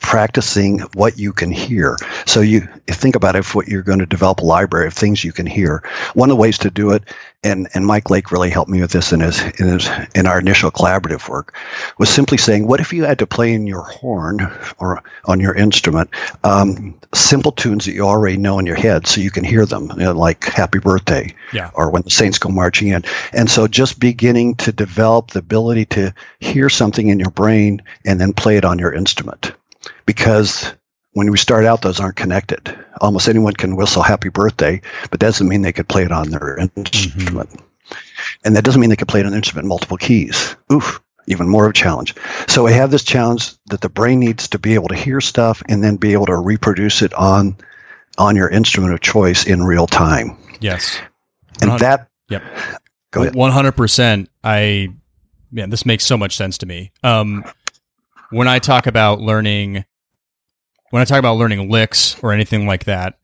[0.01, 1.97] practicing what you can hear.
[2.27, 5.33] So you think about if what you're going to develop a library of things you
[5.33, 5.83] can hear.
[6.15, 7.05] One of the ways to do it,
[7.43, 10.39] and, and Mike Lake really helped me with this in his, in his in our
[10.39, 11.55] initial collaborative work,
[11.99, 14.41] was simply saying, what if you had to play in your horn
[14.79, 16.11] or on your instrument
[16.45, 19.91] um, simple tunes that you already know in your head, so you can hear them,
[19.91, 21.71] you know, like Happy Birthday, yeah.
[21.75, 25.87] or When the Saints Go Marching In, and so just beginning to develop the ability
[25.87, 29.53] to hear something in your brain and then play it on your instrument
[30.07, 30.73] because
[31.13, 32.77] when we start out, those aren't connected.
[33.01, 36.31] Almost anyone can whistle happy birthday, but that doesn't mean they could play it on
[36.31, 37.51] their instrument.
[37.51, 37.67] Mm-hmm.
[38.45, 40.55] And that doesn't mean they could play it on an instrument multiple keys.
[40.73, 42.15] Oof, even more of a challenge.
[42.47, 45.63] So we have this challenge that the brain needs to be able to hear stuff
[45.69, 47.57] and then be able to reproduce it on
[48.19, 50.37] on your instrument of choice in real time.
[50.61, 51.01] Yes.
[51.61, 52.43] And that Yep.
[53.11, 53.35] Go ahead.
[53.35, 54.29] 100%.
[54.45, 54.93] I
[55.51, 56.93] man, this makes so much sense to me.
[57.03, 57.45] Um
[58.31, 59.85] when I talk about learning
[60.91, 63.19] when I talk about learning licks or anything like that,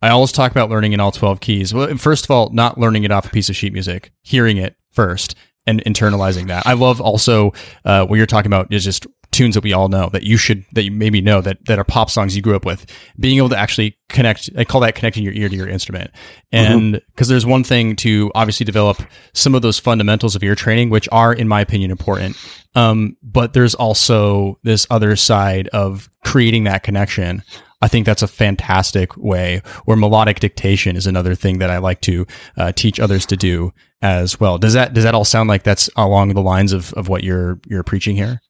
[0.00, 1.74] I always talk about learning in all 12 keys.
[1.74, 4.76] Well, first of all, not learning it off a piece of sheet music, hearing it
[4.90, 5.34] first
[5.66, 6.66] and internalizing that.
[6.66, 7.52] I love also
[7.84, 9.06] uh, what you're talking about is just
[9.38, 11.84] tunes that we all know that you should that you maybe know that that are
[11.84, 12.84] pop songs you grew up with
[13.20, 16.10] being able to actually connect i call that connecting your ear to your instrument
[16.50, 17.34] and because mm-hmm.
[17.34, 19.00] there's one thing to obviously develop
[19.34, 22.36] some of those fundamentals of ear training which are in my opinion important
[22.74, 27.42] um, but there's also this other side of creating that connection
[27.80, 29.62] I think that's a fantastic way.
[29.86, 33.72] Or melodic dictation is another thing that I like to uh, teach others to do
[34.02, 34.58] as well.
[34.58, 37.60] Does that does that all sound like that's along the lines of, of what you're
[37.68, 38.40] you're preaching here?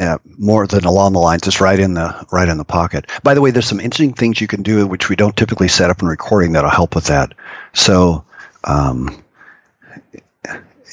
[0.00, 1.46] Uh, more than along the lines.
[1.46, 3.06] It's right in the right in the pocket.
[3.22, 5.90] By the way, there's some interesting things you can do which we don't typically set
[5.90, 7.34] up in recording that'll help with that.
[7.74, 8.24] So.
[8.64, 9.22] Um,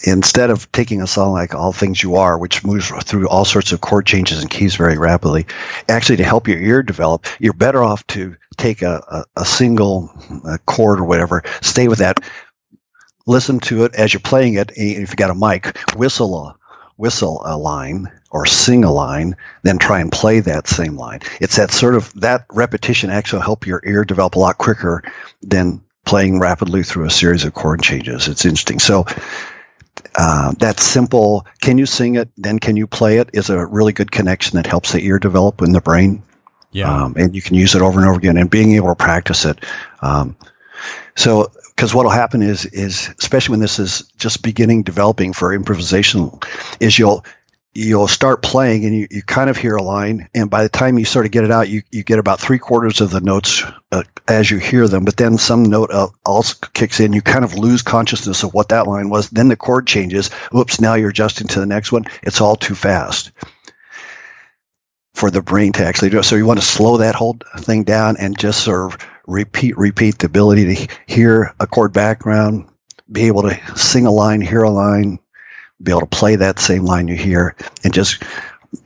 [0.06, 3.72] instead of taking a song like All Things You Are, which moves through all sorts
[3.72, 5.46] of chord changes and keys very rapidly,
[5.90, 10.12] actually to help your ear develop, you're better off to take a, a, a single
[10.46, 12.20] uh, chord or whatever, stay with that,
[13.26, 14.72] listen to it as you're playing it.
[14.76, 16.56] If you got a mic, whistle a,
[16.98, 21.20] whistle a line or sing a line, then try and play that same line.
[21.40, 25.04] It's that sort of that repetition actually help your ear develop a lot quicker
[25.42, 28.28] than playing rapidly through a series of chord changes.
[28.28, 28.80] It's interesting.
[28.80, 29.06] So
[30.18, 33.94] uh, that simple, can you sing it, then can you play it, is a really
[33.94, 36.22] good connection that helps the ear develop in the brain.
[36.72, 36.94] Yeah.
[36.94, 39.46] Um, and you can use it over and over again and being able to practice
[39.46, 39.64] it.
[40.02, 40.36] Um,
[41.16, 46.32] so because what'll happen is is especially when this is just beginning developing for improvisation,
[46.80, 47.26] is you'll
[47.76, 50.98] you'll start playing and you, you kind of hear a line and by the time
[50.98, 53.64] you sort of get it out you, you get about three quarters of the notes
[53.92, 55.04] uh, as you hear them.
[55.04, 57.12] But then some note uh, also kicks in.
[57.12, 59.30] You kind of lose consciousness of what that line was.
[59.30, 60.30] Then the chord changes.
[60.52, 62.06] Whoops now you're adjusting to the next one.
[62.24, 63.32] It's all too fast
[65.14, 66.24] for the brain to actually do it.
[66.24, 70.20] So you want to slow that whole thing down and just sort of repeat repeat
[70.20, 72.68] the ability to hear a chord background
[73.12, 75.20] be able to sing a line hear a line
[75.84, 78.24] be able to play that same line you hear and just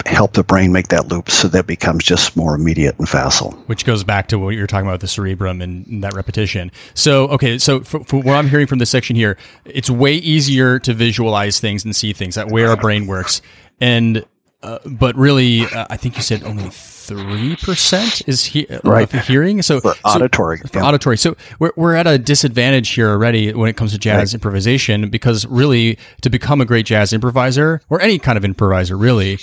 [0.06, 3.52] help the brain make that loop so that becomes just more immediate and facile.
[3.68, 6.72] Which goes back to what you're talking about the cerebrum and that repetition.
[6.94, 10.80] So, okay, so for, for, what I'm hearing from this section here, it's way easier
[10.80, 13.42] to visualize things and see things, that way our brain works.
[13.82, 14.26] And
[14.62, 19.10] uh, but really, uh, I think you said only three percent is he- right.
[19.10, 19.62] hearing.
[19.62, 20.86] So for auditory, so, for yeah.
[20.86, 21.18] auditory.
[21.18, 24.34] So we're we're at a disadvantage here already when it comes to jazz right.
[24.36, 29.40] improvisation because really to become a great jazz improviser or any kind of improviser, really,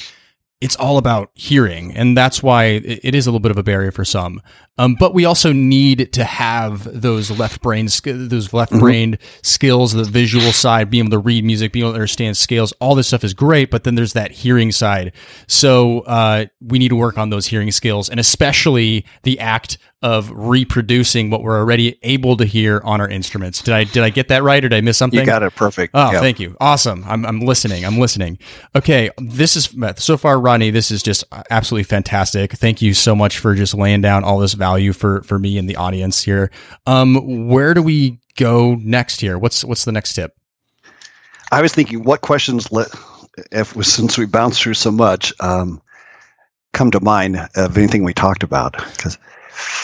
[0.60, 3.92] it's all about hearing, and that's why it is a little bit of a barrier
[3.92, 4.40] for some.
[4.78, 9.38] Um, but we also need to have those left brain, those left brained mm-hmm.
[9.42, 12.72] skills, the visual side, being able to read music, being able to understand scales.
[12.80, 15.12] All this stuff is great, but then there's that hearing side.
[15.46, 20.30] So uh, we need to work on those hearing skills, and especially the act of
[20.30, 23.60] reproducing what we're already able to hear on our instruments.
[23.60, 25.18] Did I did I get that right, or did I miss something?
[25.18, 25.94] You got it perfect.
[25.94, 26.20] Oh, yep.
[26.20, 26.56] thank you.
[26.60, 27.02] Awesome.
[27.08, 27.84] I'm I'm listening.
[27.84, 28.38] I'm listening.
[28.76, 30.70] Okay, this is so far, Rodney.
[30.70, 32.52] This is just absolutely fantastic.
[32.52, 35.68] Thank you so much for just laying down all this value for for me and
[35.68, 36.52] the audience here.
[36.86, 39.36] Um, where do we go next here?
[39.38, 40.36] What's what's the next tip?
[41.50, 42.86] I was thinking, what questions let
[43.50, 45.82] if since we bounced through so much, um,
[46.74, 49.18] come to mind of anything we talked about because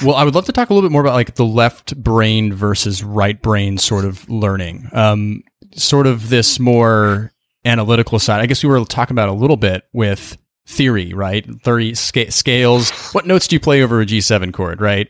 [0.02, 2.52] well, I would love to talk a little bit more about like the left brain
[2.52, 4.88] versus right brain sort of learning.
[4.92, 5.42] Um,
[5.74, 7.32] sort of this more
[7.64, 8.40] analytical side.
[8.40, 11.46] I guess we were talking about a little bit with theory, right?
[11.62, 12.90] Theory sca- scales.
[13.12, 15.08] What notes do you play over a G7 chord, right?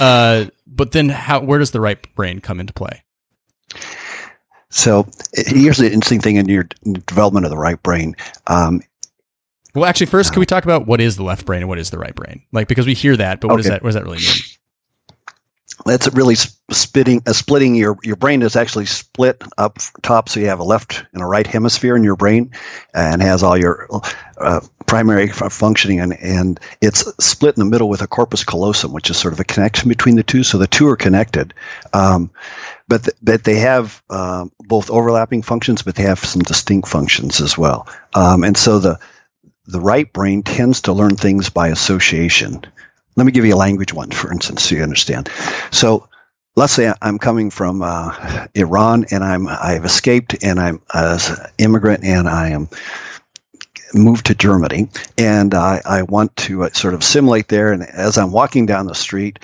[0.00, 3.02] Uh, but then how where does the right brain come into play?
[4.70, 6.66] So here's the interesting thing in your
[7.06, 8.16] development of the right brain.
[8.48, 8.80] Um,
[9.74, 11.90] well, actually, first, can we talk about what is the left brain and what is
[11.90, 12.42] the right brain?
[12.52, 13.62] Like, because we hear that, but what okay.
[13.62, 14.42] does that what does that really mean?
[15.86, 16.36] That's really
[16.70, 17.22] splitting.
[17.26, 21.04] Uh, splitting your your brain is actually split up top, so you have a left
[21.12, 22.52] and a right hemisphere in your brain,
[22.94, 23.88] and has all your
[24.38, 29.10] uh, primary functioning, and and it's split in the middle with a corpus callosum, which
[29.10, 30.44] is sort of a connection between the two.
[30.44, 31.52] So the two are connected.
[31.92, 32.30] Um,
[32.86, 37.40] but th- but they have um, both overlapping functions, but they have some distinct functions
[37.40, 37.88] as well.
[38.14, 38.98] Um, and so the
[39.66, 42.62] the right brain tends to learn things by association.
[43.16, 45.30] Let me give you a language one, for instance, so you understand.
[45.70, 46.08] So
[46.56, 51.18] let's say I'm coming from uh, Iran and I'm I've escaped and I'm an
[51.58, 52.68] immigrant and I am
[53.94, 57.72] moved to Germany and I, I want to uh, sort of simulate there.
[57.72, 59.38] And as I'm walking down the street,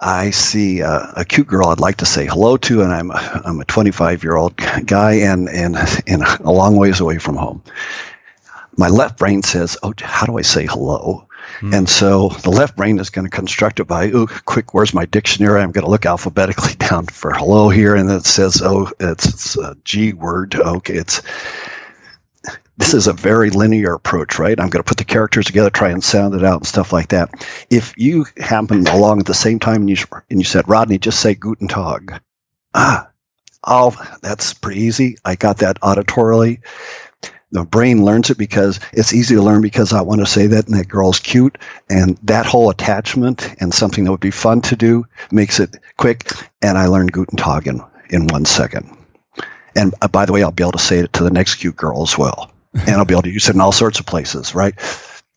[0.00, 3.60] I see a, a, cute girl I'd like to say hello to, and I'm I'm
[3.60, 7.62] a 25 year old guy and and and a long ways away from home
[8.78, 11.26] my left brain says, "Oh, how do I say hello?"
[11.60, 11.76] Mm.
[11.76, 15.04] And so the left brain is going to construct it by, "Oh, quick, where's my
[15.04, 15.60] dictionary?
[15.60, 19.56] I'm going to look alphabetically down for hello here, and it says, "Oh, it's, it's
[19.56, 21.20] a G word." Okay, it's
[22.76, 24.58] this is a very linear approach, right?
[24.58, 27.08] I'm going to put the characters together, try and sound it out, and stuff like
[27.08, 27.30] that.
[27.70, 29.96] If you happen along at the same time and you
[30.30, 32.20] and you said, "Rodney, just say Guten Tag,"
[32.74, 33.08] ah,
[33.64, 35.16] oh, that's pretty easy.
[35.24, 36.60] I got that auditorily
[37.50, 40.66] the brain learns it because it's easy to learn because I want to say that
[40.66, 41.56] and that girl's cute.
[41.88, 46.30] And that whole attachment and something that would be fun to do makes it quick.
[46.62, 47.80] And I learned Guten Tag in,
[48.10, 48.94] in one second.
[49.74, 51.76] And uh, by the way, I'll be able to say it to the next cute
[51.76, 52.52] girl as well.
[52.74, 54.74] and I'll be able to use it in all sorts of places, right?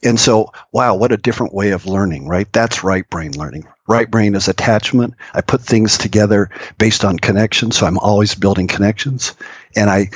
[0.04, 2.52] And so, wow, what a different way of learning, right?
[2.52, 3.67] That's right brain learning.
[3.88, 5.13] Right brain is attachment.
[5.34, 7.78] I put things together based on connections.
[7.78, 9.34] So I'm always building connections.
[9.76, 10.10] And I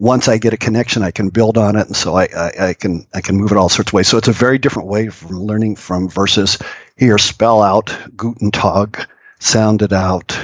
[0.00, 2.74] once I get a connection, I can build on it, and so I, I, I,
[2.74, 4.08] can I can move it all sorts of ways.
[4.08, 6.58] So it's a very different way from learning from versus
[6.96, 9.06] here spell out Guten Tag,
[9.38, 10.36] sound it out.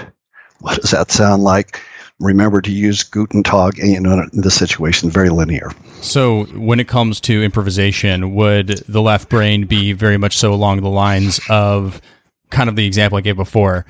[0.61, 1.81] What does that sound like?
[2.21, 5.71] Remember to use Guten Tag, you know, in this situation, very linear.
[6.03, 10.83] So when it comes to improvisation, would the left brain be very much so along
[10.83, 12.03] the lines of
[12.51, 13.87] kind of the example I gave before?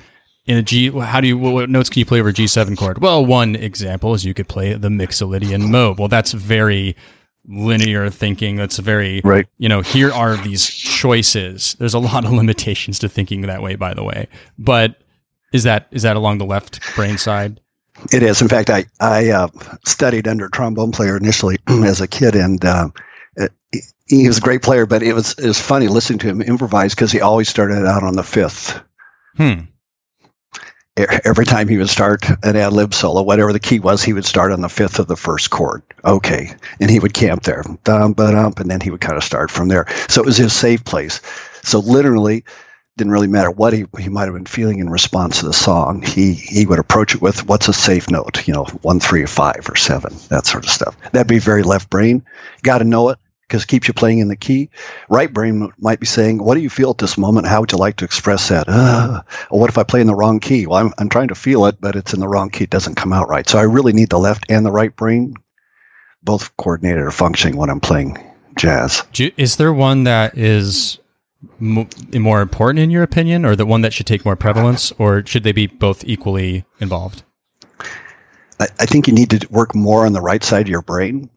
[0.47, 2.99] In a G, how do you what notes can you play over a G7 chord?
[2.99, 5.99] Well, one example is you could play the Mixolydian mode.
[5.99, 6.95] Well, that's very
[7.45, 8.55] linear thinking.
[8.55, 9.45] That's very right.
[9.57, 11.75] You know, here are these choices.
[11.79, 14.27] There's a lot of limitations to thinking that way, by the way.
[14.57, 14.95] But
[15.53, 17.59] Is that is that along the left brain side?
[18.13, 18.41] It is.
[18.41, 19.47] In fact, I I uh,
[19.85, 22.89] studied under a trombone player initially as a kid, and uh,
[24.05, 24.85] he was a great player.
[24.85, 28.03] But it was it was funny listening to him improvise because he always started out
[28.03, 28.79] on the fifth.
[29.35, 29.61] Hmm.
[30.97, 34.25] Every time he would start an ad lib solo, whatever the key was, he would
[34.25, 35.83] start on the fifth of the first chord.
[36.05, 38.13] Okay, and he would camp there, ba
[38.57, 39.85] and then he would kind of start from there.
[40.09, 41.21] So it was his safe place.
[41.61, 42.43] So literally,
[42.97, 46.01] didn't really matter what he, he might have been feeling in response to the song.
[46.01, 49.67] He he would approach it with what's a safe note, you know, one, three, five,
[49.69, 50.97] or seven, that sort of stuff.
[51.11, 52.25] That'd be very left brain.
[52.63, 54.69] Got to know it because it keeps you playing in the key.
[55.09, 57.47] Right brain might be saying, "What do you feel at this moment?
[57.47, 60.15] How would you like to express that?" Uh, or what if I play in the
[60.15, 60.67] wrong key?
[60.67, 62.65] Well, I'm I'm trying to feel it, but it's in the wrong key.
[62.65, 63.47] It doesn't come out right.
[63.47, 65.35] So I really need the left and the right brain,
[66.23, 68.17] both coordinated or functioning when I'm playing
[68.57, 69.03] jazz.
[69.37, 70.99] Is there one that is
[71.59, 75.43] more important in your opinion, or the one that should take more prevalence, or should
[75.43, 77.23] they be both equally involved?
[78.59, 81.29] I, I think you need to work more on the right side of your brain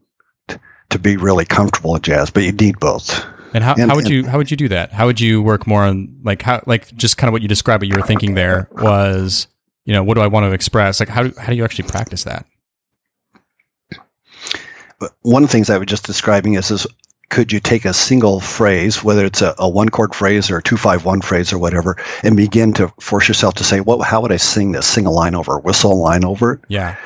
[0.91, 3.25] to be really comfortable in jazz, but you need both.
[3.53, 4.91] And how, and, how would you how would you do that?
[4.91, 7.83] How would you work more on like how like just kind of what you described?
[7.83, 9.47] What you were thinking there was,
[9.83, 10.99] you know, what do I want to express?
[10.99, 12.45] Like how do, how do you actually practice that?
[15.23, 16.87] One of the things I was just describing is is
[17.31, 20.61] could you take a single phrase, whether it's a, a one chord phrase or a
[20.61, 24.05] two five one phrase or whatever, and begin to force yourself to say, "What?
[24.05, 24.85] How would I sing this?
[24.85, 26.97] Sing a line over, whistle a line over it." Yeah,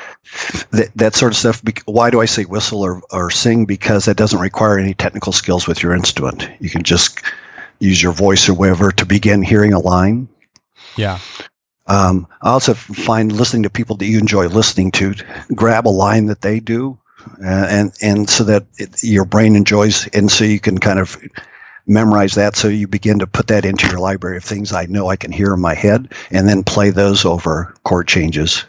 [0.71, 1.61] that, that sort of stuff.
[1.86, 3.65] Why do I say whistle or, or sing?
[3.65, 6.49] Because that doesn't require any technical skills with your instrument.
[6.59, 7.21] You can just
[7.80, 10.28] use your voice or whatever to begin hearing a line.
[10.97, 11.19] Yeah.
[11.88, 15.13] Um, I also find listening to people that you enjoy listening to,
[15.53, 16.97] grab a line that they do
[17.41, 21.17] and and so that it, your brain enjoys, and so you can kind of
[21.88, 22.55] memorize that.
[22.55, 25.32] So you begin to put that into your library of things I know I can
[25.32, 28.65] hear in my head, and then play those over chord changes.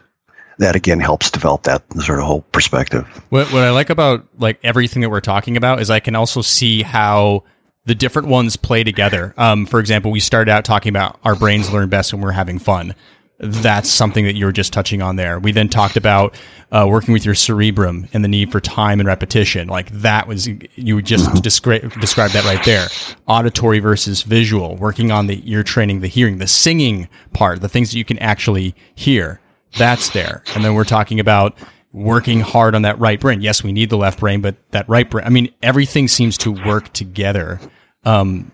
[0.59, 3.07] That again helps develop that sort of whole perspective.
[3.29, 6.41] What what I like about like everything that we're talking about is I can also
[6.41, 7.45] see how
[7.85, 9.35] the different ones play together.
[9.37, 12.59] Um, for example, we started out talking about our brains learn best when we're having
[12.59, 12.95] fun
[13.39, 15.39] that's something that you were just touching on there.
[15.39, 16.35] We then talked about
[16.73, 19.69] uh, working with your cerebrum and the need for time and repetition.
[19.69, 22.89] Like that was you just descri- described that right there.
[23.27, 24.77] Auditory versus visual.
[24.77, 28.19] Working on the ear training, the hearing, the singing part, the things that you can
[28.21, 29.41] actually hear.
[29.77, 30.43] That's there.
[30.55, 31.59] And then we're talking about
[31.93, 33.43] working hard on that right brain.
[33.43, 35.27] Yes, we need the left brain, but that right brain.
[35.27, 37.61] I mean, everything seems to work together
[38.07, 38.53] um,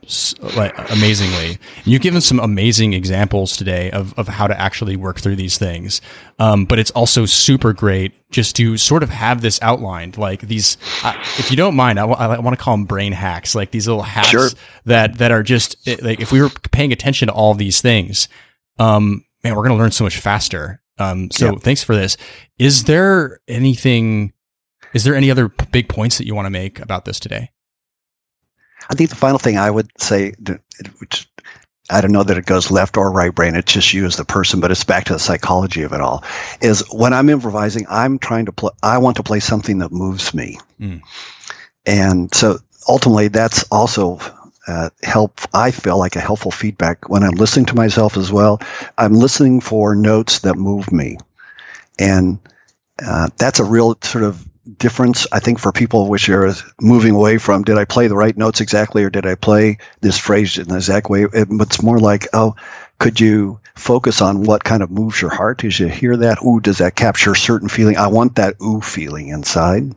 [0.57, 1.59] like amazingly.
[1.85, 6.01] You've given some amazing examples today of, of how to actually work through these things.
[6.39, 10.79] Um, but it's also super great just to sort of have this outlined, like these.
[11.05, 13.71] Uh, if you don't mind, I, w- I want to call them brain hacks, like
[13.73, 14.49] these little hacks sure.
[14.87, 18.29] that that are just like if we were paying attention to all these things,
[18.79, 20.81] um, man, we're going to learn so much faster.
[20.97, 22.17] Um, so thanks for this.
[22.59, 24.33] Is there anything?
[24.95, 27.51] Is there any other big points that you want to make about this today?
[28.91, 30.33] I think the final thing I would say,
[30.99, 31.29] which
[31.91, 34.25] I don't know that it goes left or right brain, it's just you as the
[34.25, 36.25] person, but it's back to the psychology of it all,
[36.61, 40.33] is when I'm improvising, I'm trying to play, I want to play something that moves
[40.33, 40.59] me.
[40.81, 41.03] Mm.
[41.85, 42.59] And so
[42.89, 44.19] ultimately, that's also
[44.69, 45.41] uh, help.
[45.53, 48.61] I feel like a helpful feedback when I'm listening to myself as well.
[48.99, 51.19] I'm listening for notes that move me,
[51.99, 52.39] and
[53.05, 54.47] uh, that's a real sort of
[54.79, 58.37] difference, I think, for people which are moving away from did I play the right
[58.37, 61.25] notes exactly or did I play this phrase in the exact way?
[61.25, 62.55] It, it's more like, oh,
[62.99, 66.43] could you focus on what kind of moves your heart as you hear that?
[66.45, 67.97] Ooh, does that capture a certain feeling?
[67.97, 69.95] I want that ooh feeling inside.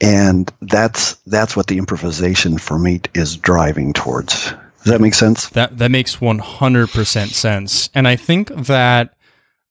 [0.00, 4.52] And that's that's what the improvisation for me is driving towards.
[4.82, 5.48] Does that make sense?
[5.50, 7.90] That that makes 100% sense.
[7.94, 9.14] And I think that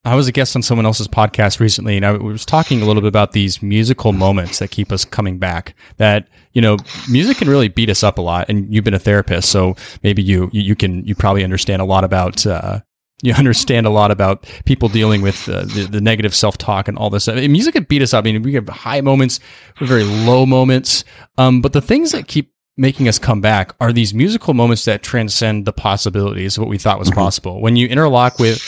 [0.03, 3.03] I was a guest on someone else's podcast recently, and I was talking a little
[3.03, 5.75] bit about these musical moments that keep us coming back.
[5.97, 6.77] That you know,
[7.09, 8.49] music can really beat us up a lot.
[8.49, 12.03] And you've been a therapist, so maybe you you can you probably understand a lot
[12.03, 12.45] about.
[12.45, 12.79] Uh,
[13.23, 16.97] you understand a lot about people dealing with uh, the, the negative self talk and
[16.97, 17.27] all this.
[17.27, 18.25] I mean, music can beat us up.
[18.25, 19.39] I mean, we have high moments,
[19.79, 21.03] we have very low moments.
[21.37, 25.03] Um, but the things that keep making us come back are these musical moments that
[25.03, 27.19] transcend the possibilities of what we thought was mm-hmm.
[27.19, 27.61] possible.
[27.61, 28.59] When you interlock with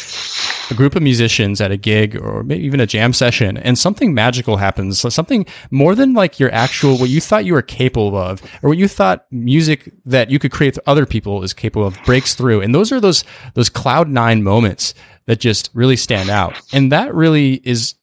[0.72, 4.14] a group of musicians at a gig or maybe even a jam session and something
[4.14, 8.42] magical happens, something more than like your actual, what you thought you were capable of
[8.62, 11.98] or what you thought music that you could create for other people is capable of
[12.06, 12.62] breaks through.
[12.62, 14.94] And those are those, those cloud nine moments
[15.26, 16.60] that just really stand out.
[16.72, 17.96] And that really is,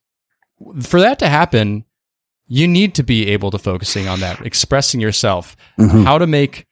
[0.83, 1.85] for that to happen,
[2.47, 6.03] you need to be able to focusing on that, expressing yourself, mm-hmm.
[6.03, 6.67] how to make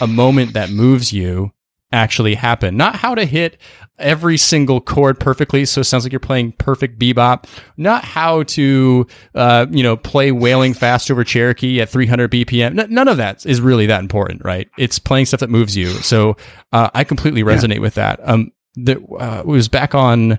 [0.00, 1.52] a moment that moves you
[1.92, 2.76] actually happen.
[2.76, 3.58] Not how to hit
[3.98, 5.64] every single chord perfectly.
[5.64, 7.46] So it sounds like you're playing perfect bebop.
[7.76, 12.78] Not how to, uh, you know, play wailing fast over Cherokee at 300 BPM.
[12.78, 14.68] N- none of that is really that important, right?
[14.78, 15.88] It's playing stuff that moves you.
[15.88, 16.36] So
[16.72, 17.80] uh, I completely resonate yeah.
[17.80, 18.20] with that.
[18.22, 20.38] Um, that uh, was back on.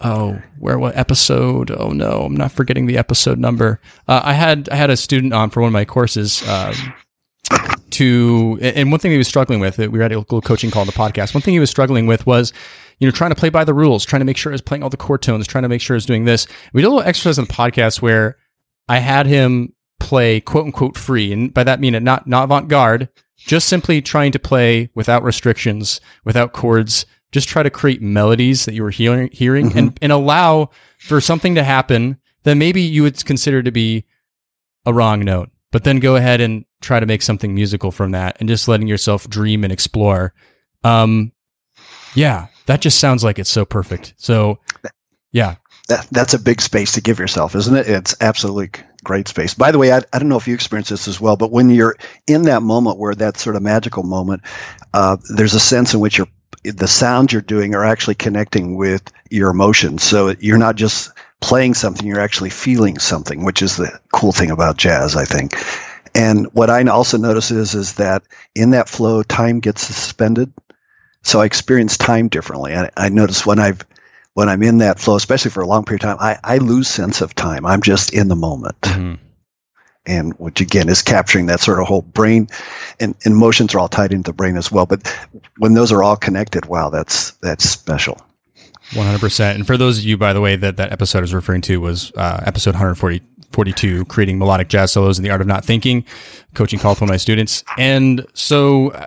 [0.00, 1.70] Oh, where what episode?
[1.70, 3.80] Oh no, I'm not forgetting the episode number.
[4.06, 6.46] Uh, I had I had a student on for one of my courses.
[6.46, 6.74] Um,
[7.90, 10.86] to and one thing he was struggling with we had a little coaching call on
[10.86, 11.34] the podcast.
[11.34, 12.52] One thing he was struggling with was
[12.98, 14.90] you know trying to play by the rules trying to make sure he's playing all
[14.90, 16.46] the chord tones trying to make sure he's doing this.
[16.72, 18.36] We did a little exercise on the podcast where
[18.88, 21.32] i had him play quote unquote free.
[21.32, 26.52] And by that mean not not avant-garde just simply trying to play without restrictions without
[26.52, 29.78] chords just try to create melodies that you were hearing, hearing mm-hmm.
[29.78, 30.70] and, and allow
[31.00, 34.04] for something to happen that maybe you would consider to be
[34.86, 38.36] a wrong note but then go ahead and try to make something musical from that
[38.38, 40.32] and just letting yourself dream and explore.
[40.84, 41.32] Um,
[42.14, 44.14] yeah, that just sounds like it's so perfect.
[44.16, 44.60] So,
[45.32, 45.56] yeah.
[45.88, 47.88] That, that's a big space to give yourself, isn't it?
[47.88, 48.70] It's absolutely
[49.02, 49.52] great space.
[49.52, 51.68] By the way, I, I don't know if you experience this as well, but when
[51.70, 51.96] you're
[52.28, 54.42] in that moment where that sort of magical moment,
[54.92, 56.28] uh, there's a sense in which you're
[56.62, 60.04] the sounds you're doing are actually connecting with your emotions.
[60.04, 61.10] So you're not just
[61.40, 65.56] playing something, you're actually feeling something, which is the cool thing about jazz, I think.
[66.14, 68.22] And what I also notice is, is that
[68.54, 70.52] in that flow, time gets suspended.
[71.22, 72.74] So I experience time differently.
[72.74, 73.84] I, I notice when I've
[74.34, 76.88] when I'm in that flow, especially for a long period of time, I, I lose
[76.88, 77.64] sense of time.
[77.64, 78.80] I'm just in the moment.
[78.82, 79.14] Mm-hmm.
[80.06, 82.48] And which again is capturing that sort of whole brain
[83.00, 84.86] and, and emotions are all tied into the brain as well.
[84.86, 85.06] But
[85.58, 88.20] when those are all connected, wow, that's that's special.
[88.90, 89.54] 100%.
[89.54, 92.12] And for those of you, by the way, that that episode is referring to was
[92.16, 96.04] uh, episode 142, creating melodic jazz solos in the art of not thinking,
[96.54, 97.64] coaching call for my students.
[97.78, 99.06] And so uh,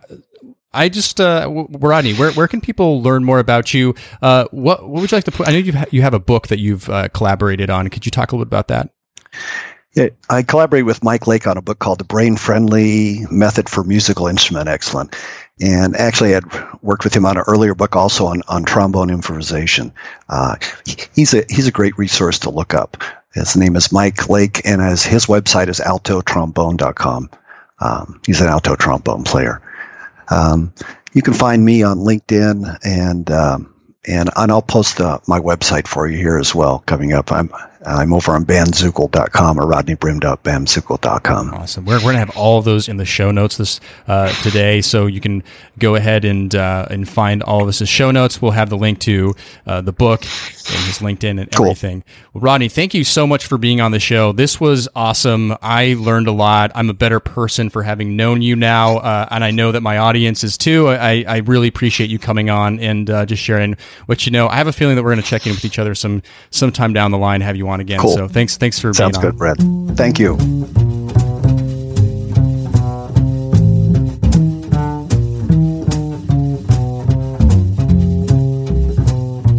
[0.74, 3.96] I just, uh, Rodney, where, where can people learn more about you?
[4.22, 5.48] Uh, what, what would you like to put?
[5.48, 7.88] I know you you have a book that you've uh, collaborated on.
[7.90, 8.90] Could you talk a little bit about that?
[10.30, 14.28] I collaborated with Mike Lake on a book called The Brain Friendly Method for Musical
[14.28, 15.18] Instrument Excellence.
[15.60, 16.44] And actually, I'd
[16.84, 19.92] worked with him on an earlier book also on, on trombone improvisation.
[20.30, 20.56] Uh,
[21.16, 23.04] he's, a, he's a great resource to look up.
[23.34, 27.30] His name is Mike Lake, and his, his website is altotrombone.com.
[27.80, 29.62] Um, he's an alto trombone player.
[30.30, 30.74] Um,
[31.14, 33.74] you can find me on LinkedIn, and um,
[34.08, 37.32] and, and I'll post uh, my website for you here as well coming up.
[37.32, 37.52] I'm
[37.88, 41.54] I'm over on bandzoogle.com or rodneybrim.bandzoogle.com.
[41.54, 41.86] Awesome.
[41.86, 44.82] We're, we're going to have all of those in the show notes this uh, today,
[44.82, 45.44] so you can
[45.80, 48.42] go ahead and uh, and find all of this show notes.
[48.42, 49.36] We'll have the link to
[49.66, 51.68] uh, the book and his LinkedIn and cool.
[51.68, 52.04] everything.
[52.34, 54.34] Well, Rodney, thank you so much for being on the show.
[54.34, 55.56] This was awesome.
[55.62, 56.72] I learned a lot.
[56.76, 59.98] I'm a better person for having known you now, uh, and I know that my
[59.98, 60.90] audience is too.
[60.90, 63.78] I, I really appreciate you coming on and uh, just sharing
[64.08, 64.48] what you know.
[64.48, 66.92] I have a feeling that we're going to check in with each other some sometime
[66.94, 67.42] down the line.
[67.42, 68.00] Have you on again?
[68.00, 68.16] Cool.
[68.16, 69.60] So thanks, thanks for Sounds being good, Brent.
[69.98, 70.38] Thank you.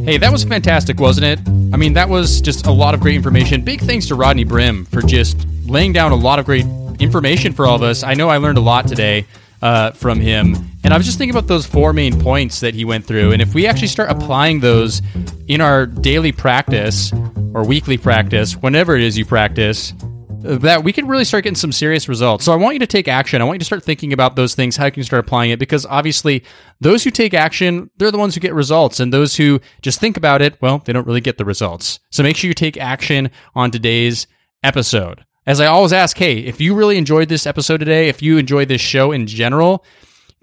[0.05, 1.39] Hey, that was fantastic, wasn't it?
[1.75, 3.61] I mean, that was just a lot of great information.
[3.61, 6.65] Big thanks to Rodney Brim for just laying down a lot of great
[6.99, 8.03] information for all of us.
[8.03, 9.27] I know I learned a lot today
[9.63, 10.57] uh, from him.
[10.85, 13.33] And I was just thinking about those four main points that he went through.
[13.33, 15.03] And if we actually start applying those
[15.49, 17.13] in our daily practice
[17.55, 19.93] or weekly practice, whenever it is you practice,
[20.41, 22.45] that we can really start getting some serious results.
[22.45, 23.43] So I want you to take action.
[23.43, 25.59] I want you to start thinking about those things, how you can start applying it,
[25.59, 26.45] because obviously
[26.81, 29.01] those who take action, they're the ones who get results.
[29.01, 31.99] And those who just think about it, well, they don't really get the results.
[32.11, 34.29] So make sure you take action on today's
[34.63, 35.25] episode.
[35.49, 38.69] As I always ask, hey, if you really enjoyed this episode today, if you enjoyed
[38.69, 39.83] this show in general,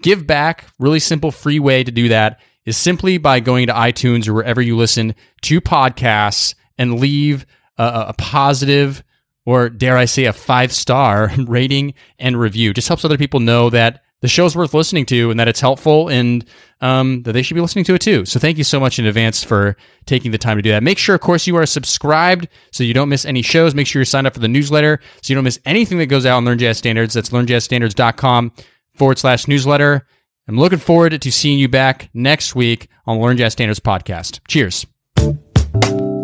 [0.02, 0.64] give back.
[0.80, 4.60] Really simple, free way to do that is simply by going to iTunes or wherever
[4.60, 7.46] you listen to podcasts and leave
[7.78, 9.04] a, a positive
[9.44, 12.74] or dare I say a five star rating and review.
[12.74, 16.08] Just helps other people know that the show's worth listening to and that it's helpful
[16.08, 16.44] and
[16.80, 18.24] um, that they should be listening to it too.
[18.24, 20.82] So thank you so much in advance for taking the time to do that.
[20.82, 23.72] Make sure, of course, you are subscribed so you don't miss any shows.
[23.72, 26.26] Make sure you're signed up for the newsletter so you don't miss anything that goes
[26.26, 27.14] out on Learn Jazz Standards.
[27.14, 28.52] That's learnjazzstandards.com
[28.96, 30.04] forward slash newsletter.
[30.48, 34.40] I'm looking forward to seeing you back next week on Learn Jazz Standards podcast.
[34.48, 34.86] Cheers.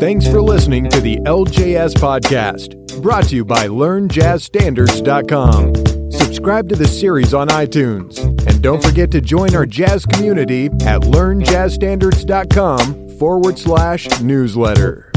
[0.01, 6.02] Thanks for listening to the LJS podcast, brought to you by LearnJazzStandards.com.
[6.13, 11.01] Subscribe to the series on iTunes, and don't forget to join our jazz community at
[11.03, 15.11] LearnJazzStandards.com forward slash newsletter.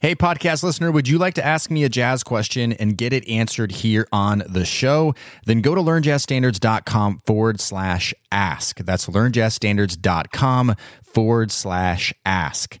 [0.00, 3.28] Hey, podcast listener, would you like to ask me a jazz question and get it
[3.28, 5.14] answered here on the show?
[5.46, 8.78] Then go to learnjazzstandards.com forward slash ask.
[8.78, 12.80] That's learnjazzstandards.com forward slash ask.